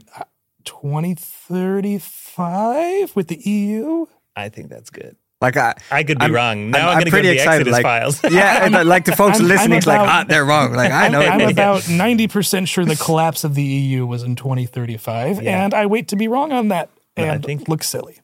2035 1.86 3.16
with 3.16 3.28
the 3.28 3.38
EU. 3.50 4.06
I 4.36 4.50
think 4.50 4.70
that's 4.70 4.90
good. 4.90 5.16
Like 5.42 5.58
I, 5.58 5.74
I 5.92 6.04
could 6.04 6.18
be 6.18 6.24
I'm- 6.26 6.34
wrong. 6.34 6.72
Now 6.72 6.80
I'm- 6.80 6.88
I'm, 6.88 6.92
I'm 6.92 6.96
going 7.00 7.06
to 7.06 7.12
pretty 7.12 7.28
the 7.28 7.34
excited, 7.36 7.68
Exodus 7.68 7.74
like- 7.74 7.84
files. 7.84 8.24
yeah, 8.34 8.66
and 8.66 8.74
uh, 8.76 8.84
like 8.86 9.04
the 9.06 9.16
folks 9.18 9.36
I'm- 9.38 9.44
I'm 9.46 9.50
listening, 9.50 9.78
it's 9.80 9.86
like 9.88 10.00
about- 10.00 10.10
ah, 10.10 10.24
they're 10.28 10.46
wrong. 10.46 10.74
Like 10.74 10.92
I 10.92 11.10
know. 11.10 11.20
I'm 11.22 11.42
it. 11.42 11.52
about 11.52 11.82
90% 11.82 12.68
sure 12.68 12.86
the 12.86 12.96
collapse 12.96 13.44
of 13.44 13.54
the 13.54 13.64
EU 13.64 14.06
was 14.06 14.24
in 14.24 14.36
2035, 14.38 15.42
Yeah. 15.44 15.66
and 15.66 15.74
I 15.74 15.86
wait 15.88 16.08
to 16.10 16.16
be 16.16 16.28
wrong 16.30 16.52
on 16.54 16.70
that 16.70 16.90
And 17.18 17.30
I 17.30 17.34
and 17.36 17.44
think- 17.46 17.68
look 17.68 17.84
silly. 17.84 18.20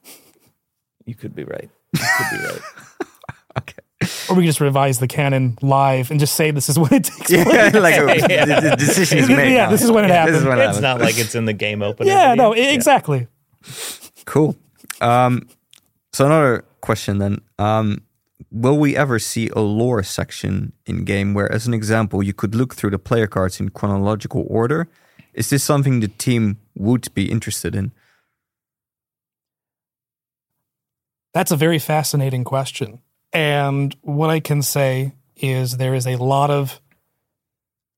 you 1.04 1.14
could 1.14 1.34
be 1.34 1.44
right. 1.44 1.68
You 1.94 2.00
could 2.18 2.38
be 2.38 2.44
right. 2.44 2.60
okay. 3.58 3.78
Or 4.28 4.34
we 4.36 4.42
can 4.42 4.48
just 4.48 4.60
revise 4.60 4.98
the 4.98 5.06
canon 5.06 5.56
live 5.62 6.10
and 6.10 6.18
just 6.18 6.34
say 6.34 6.50
this 6.50 6.68
is 6.68 6.78
when 6.78 6.92
it 6.94 7.04
takes 7.04 7.30
Yeah, 7.30 7.44
place. 7.44 7.74
like 7.82 7.94
uh, 8.00 8.06
the, 8.46 8.68
the 8.70 8.76
decision 8.76 9.18
is 9.18 9.28
made. 9.28 9.52
Yeah, 9.54 9.64
now. 9.66 9.70
this 9.70 9.82
is 9.82 9.90
when 9.90 10.04
it 10.04 10.08
This 10.26 10.36
is 10.36 10.44
when 10.44 10.58
it's 10.58 10.66
happened. 10.78 10.82
not 10.82 11.00
like 11.00 11.18
it's 11.18 11.34
in 11.34 11.44
the 11.44 11.52
game 11.52 11.82
opener. 11.82 12.08
Yeah, 12.10 12.30
video. 12.30 12.50
no, 12.50 12.56
e- 12.56 12.74
exactly. 12.74 13.28
Cool. 14.24 14.56
Um, 15.00 15.48
so 16.12 16.26
another 16.26 16.64
question 16.80 17.18
then: 17.18 17.40
um, 17.58 18.02
Will 18.50 18.78
we 18.78 18.96
ever 18.96 19.18
see 19.18 19.48
a 19.54 19.60
lore 19.60 20.02
section 20.02 20.72
in 20.86 21.04
game 21.04 21.34
where, 21.34 21.50
as 21.52 21.66
an 21.66 21.74
example, 21.74 22.22
you 22.22 22.32
could 22.32 22.54
look 22.54 22.74
through 22.74 22.90
the 22.90 22.98
player 22.98 23.26
cards 23.26 23.60
in 23.60 23.68
chronological 23.70 24.44
order? 24.48 24.88
Is 25.34 25.48
this 25.50 25.62
something 25.64 26.00
the 26.00 26.08
team 26.08 26.58
would 26.74 27.12
be 27.14 27.30
interested 27.30 27.74
in? 27.74 27.92
That's 31.32 31.50
a 31.50 31.56
very 31.56 31.78
fascinating 31.78 32.44
question. 32.44 33.00
And 33.32 33.96
what 34.02 34.30
I 34.30 34.40
can 34.40 34.62
say 34.62 35.14
is 35.36 35.78
there 35.78 35.94
is 35.94 36.06
a 36.06 36.16
lot 36.16 36.50
of 36.50 36.80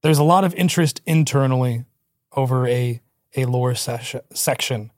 there's 0.03 0.19
a 0.19 0.25
lot 0.25 0.45
of 0.45 0.55
interest 0.55 1.01
internally 1.07 1.85
over 2.33 2.69
a 2.69 3.01
a 3.37 3.47
lore 3.47 3.75
session, 3.75 4.21
section. 4.33 4.91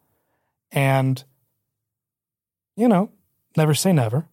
And 0.70 1.22
you 2.77 2.88
know, 2.88 3.11
never 3.57 3.72
say 3.72 3.92
never. 3.92 4.27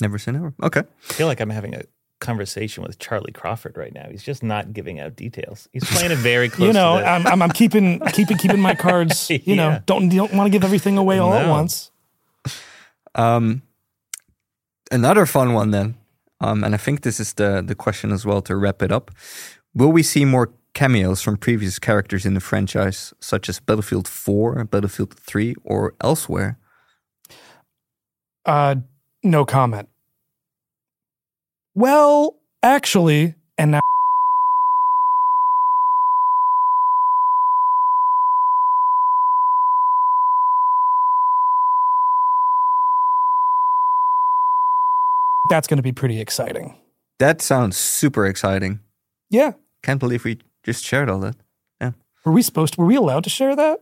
Never 0.00 0.18
say 0.18 0.32
never. 0.32 0.54
Okay. 0.62 0.80
I 0.80 1.12
feel 1.12 1.26
like 1.26 1.40
I'm 1.40 1.50
having 1.50 1.74
a 1.74 1.82
conversation 2.26 2.82
with 2.82 2.98
Charlie 2.98 3.32
Crawford 3.32 3.76
right 3.76 3.94
now. 3.94 4.06
He's 4.10 4.22
just 4.22 4.42
not 4.42 4.72
giving 4.72 5.00
out 5.00 5.16
details. 5.16 5.68
He's 5.72 5.84
playing 5.84 6.10
it 6.10 6.18
very 6.18 6.48
close. 6.54 6.66
you 6.66 6.72
know, 6.72 6.98
to 6.98 7.06
I'm, 7.06 7.26
I'm, 7.26 7.42
I'm 7.42 7.50
keeping 7.50 8.00
keeping 8.12 8.36
keeping 8.36 8.60
my 8.60 8.74
cards. 8.74 9.30
You 9.46 9.54
know, 9.54 9.80
don't 9.86 10.08
don't 10.08 10.32
want 10.34 10.46
to 10.46 10.50
give 10.50 10.64
everything 10.64 10.98
away 10.98 11.18
all 11.18 11.32
at 11.34 11.48
once. 11.48 11.90
Um, 13.14 13.62
another 14.90 15.26
fun 15.26 15.52
one 15.52 15.70
then, 15.70 15.94
um, 16.40 16.64
and 16.64 16.74
I 16.74 16.78
think 16.78 17.02
this 17.02 17.20
is 17.20 17.34
the 17.34 17.62
the 17.64 17.74
question 17.74 18.12
as 18.12 18.26
well 18.26 18.42
to 18.42 18.56
wrap 18.56 18.82
it 18.82 18.90
up. 18.90 19.10
Will 19.74 19.92
we 19.92 20.02
see 20.02 20.24
more 20.24 20.52
cameos 20.74 21.22
from 21.22 21.36
previous 21.36 21.78
characters 21.78 22.26
in 22.26 22.34
the 22.34 22.40
franchise, 22.40 23.14
such 23.20 23.48
as 23.48 23.60
Battlefield 23.60 24.08
4, 24.08 24.64
Battlefield 24.64 25.14
3, 25.14 25.54
or 25.64 25.94
elsewhere? 26.00 26.58
Uh, 28.44 28.76
no 29.22 29.44
comment. 29.44 29.88
Well, 31.76 32.34
actually, 32.62 33.34
and 33.58 33.70
now 33.72 33.80
that's 45.50 45.66
going 45.66 45.76
to 45.76 45.82
be 45.82 45.92
pretty 45.92 46.18
exciting. 46.18 46.78
That 47.18 47.42
sounds 47.42 47.76
super 47.76 48.24
exciting. 48.26 48.80
Yeah. 49.30 49.52
Can't 49.82 50.00
believe 50.00 50.24
we 50.24 50.38
just 50.64 50.82
shared 50.82 51.10
all 51.10 51.20
that. 51.20 51.36
Yeah. 51.78 51.90
Were 52.24 52.32
we 52.32 52.40
supposed 52.40 52.72
to, 52.74 52.80
were 52.80 52.86
we 52.86 52.96
allowed 52.96 53.24
to 53.24 53.30
share 53.30 53.54
that? 53.54 53.80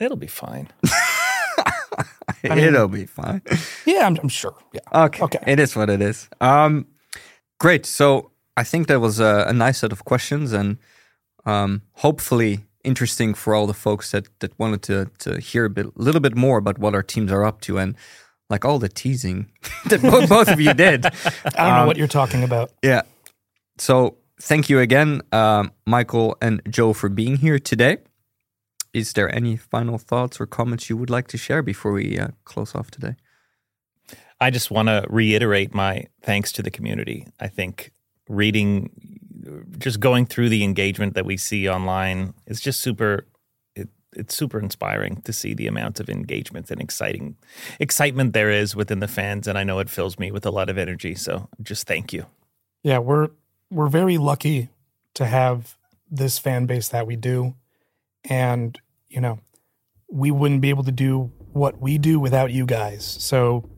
it'll 0.00 0.18
be 0.18 0.26
fine. 0.26 0.68
mean- 2.44 2.58
It'll 2.58 2.88
be 2.88 3.06
fine. 3.06 3.40
Yeah, 3.86 4.06
I'm, 4.06 4.18
I'm 4.22 4.28
sure. 4.28 4.54
Yeah. 4.74 4.80
Okay. 5.06 5.22
Okay. 5.22 5.38
It 5.46 5.60
is 5.60 5.74
what 5.76 5.88
it 5.88 6.02
is. 6.02 6.28
Um, 6.40 6.86
great. 7.62 7.86
So 7.86 8.32
I 8.56 8.64
think 8.64 8.88
that 8.88 8.98
was 8.98 9.20
a, 9.20 9.44
a 9.46 9.52
nice 9.52 9.78
set 9.78 9.92
of 9.92 10.04
questions 10.04 10.52
and 10.52 10.78
um, 11.46 11.82
hopefully 11.92 12.60
interesting 12.82 13.34
for 13.34 13.54
all 13.54 13.68
the 13.68 13.80
folks 13.86 14.10
that, 14.10 14.26
that 14.40 14.58
wanted 14.58 14.82
to 14.82 14.96
to 15.20 15.40
hear 15.40 15.64
a 15.64 15.70
bit, 15.70 15.86
little 15.96 16.20
bit 16.20 16.34
more 16.34 16.58
about 16.58 16.78
what 16.78 16.92
our 16.92 17.04
teams 17.04 17.30
are 17.30 17.44
up 17.44 17.60
to 17.60 17.78
and 17.78 17.94
like 18.50 18.64
all 18.64 18.80
the 18.80 18.88
teasing 18.88 19.46
that 19.90 20.02
both, 20.02 20.28
both 20.28 20.48
of 20.48 20.60
you 20.60 20.74
did. 20.74 21.06
I 21.56 21.68
don't 21.68 21.76
know 21.78 21.86
what 21.86 21.96
you're 21.96 22.16
talking 22.20 22.42
about. 22.42 22.72
Yeah. 22.82 23.02
So 23.78 24.16
thank 24.40 24.68
you 24.68 24.80
again, 24.80 25.22
um, 25.30 25.70
Michael 25.86 26.36
and 26.42 26.60
Joe, 26.68 26.92
for 26.92 27.08
being 27.08 27.36
here 27.36 27.60
today. 27.60 27.98
Is 28.92 29.12
there 29.12 29.32
any 29.34 29.56
final 29.56 29.98
thoughts 29.98 30.40
or 30.40 30.46
comments 30.46 30.90
you 30.90 30.96
would 30.96 31.10
like 31.10 31.28
to 31.28 31.38
share 31.38 31.62
before 31.62 31.92
we 31.92 32.18
uh, 32.18 32.28
close 32.44 32.74
off 32.74 32.90
today? 32.90 33.14
I 34.42 34.50
just 34.50 34.70
want 34.70 34.88
to 34.88 35.06
reiterate 35.08 35.74
my 35.74 36.06
thanks 36.22 36.52
to 36.52 36.62
the 36.62 36.70
community. 36.70 37.26
I 37.40 37.48
think 37.48 37.92
reading, 38.28 38.90
just 39.78 40.00
going 40.00 40.26
through 40.26 40.48
the 40.48 40.64
engagement 40.64 41.14
that 41.14 41.24
we 41.24 41.36
see 41.36 41.68
online 41.68 42.34
is 42.46 42.60
just 42.60 42.80
super. 42.80 43.26
It, 43.74 43.88
it's 44.14 44.34
super 44.34 44.58
inspiring 44.58 45.22
to 45.22 45.32
see 45.32 45.54
the 45.54 45.66
amount 45.66 46.00
of 46.00 46.10
engagement 46.10 46.70
and 46.70 46.80
exciting 46.80 47.36
excitement 47.78 48.32
there 48.32 48.50
is 48.50 48.76
within 48.76 49.00
the 49.00 49.08
fans, 49.08 49.48
and 49.48 49.56
I 49.56 49.64
know 49.64 49.78
it 49.78 49.88
fills 49.88 50.18
me 50.18 50.30
with 50.30 50.44
a 50.44 50.50
lot 50.50 50.68
of 50.68 50.76
energy. 50.76 51.14
So 51.14 51.48
just 51.62 51.86
thank 51.86 52.12
you. 52.12 52.26
Yeah, 52.82 52.98
we're 52.98 53.30
we're 53.70 53.88
very 53.88 54.18
lucky 54.18 54.68
to 55.14 55.26
have 55.26 55.76
this 56.10 56.38
fan 56.38 56.66
base 56.66 56.88
that 56.88 57.06
we 57.06 57.16
do. 57.16 57.54
And, 58.24 58.78
you 59.08 59.20
know, 59.20 59.40
we 60.08 60.30
wouldn't 60.30 60.60
be 60.60 60.70
able 60.70 60.84
to 60.84 60.92
do 60.92 61.32
what 61.52 61.80
we 61.80 61.98
do 61.98 62.20
without 62.20 62.52
you 62.52 62.66
guys. 62.66 63.04
So 63.04 63.68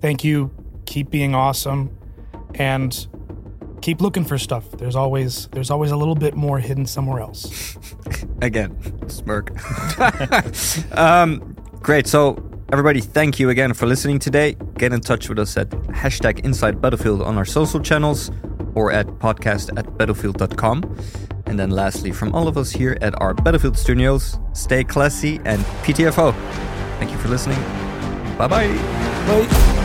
thank 0.00 0.24
you. 0.24 0.50
Keep 0.86 1.10
being 1.10 1.34
awesome 1.34 1.96
and 2.54 3.06
keep 3.80 4.00
looking 4.00 4.24
for 4.24 4.38
stuff. 4.38 4.70
There's 4.72 4.96
always 4.96 5.48
there's 5.48 5.70
always 5.70 5.90
a 5.90 5.96
little 5.96 6.14
bit 6.14 6.34
more 6.34 6.58
hidden 6.58 6.86
somewhere 6.86 7.20
else. 7.20 7.76
Again, 8.42 8.76
smirk. 9.08 9.50
um, 10.96 11.56
great. 11.80 12.06
So, 12.06 12.42
everybody, 12.72 13.00
thank 13.00 13.38
you 13.38 13.50
again 13.50 13.74
for 13.74 13.86
listening 13.86 14.18
today. 14.18 14.56
Get 14.78 14.92
in 14.94 15.00
touch 15.00 15.28
with 15.28 15.38
us 15.38 15.56
at 15.58 15.68
hashtag 15.68 16.42
Inside 16.44 16.80
Battlefield 16.80 17.20
on 17.20 17.36
our 17.36 17.44
social 17.44 17.80
channels 17.80 18.30
or 18.74 18.92
at 18.92 19.06
podcast 19.06 19.76
at 19.78 19.98
battlefield.com. 19.98 20.96
And 21.46 21.58
then, 21.58 21.70
lastly, 21.70 22.12
from 22.12 22.34
all 22.34 22.48
of 22.48 22.56
us 22.56 22.70
here 22.70 22.96
at 23.02 23.20
our 23.20 23.34
Battlefield 23.34 23.76
studios, 23.76 24.38
stay 24.52 24.84
classy 24.84 25.40
and 25.44 25.62
PTFO. 25.82 26.32
Thank 26.98 27.10
you 27.10 27.18
for 27.18 27.28
listening. 27.28 27.60
Bye 28.38 28.46
bye. 28.46 28.68
Bye. 29.26 29.79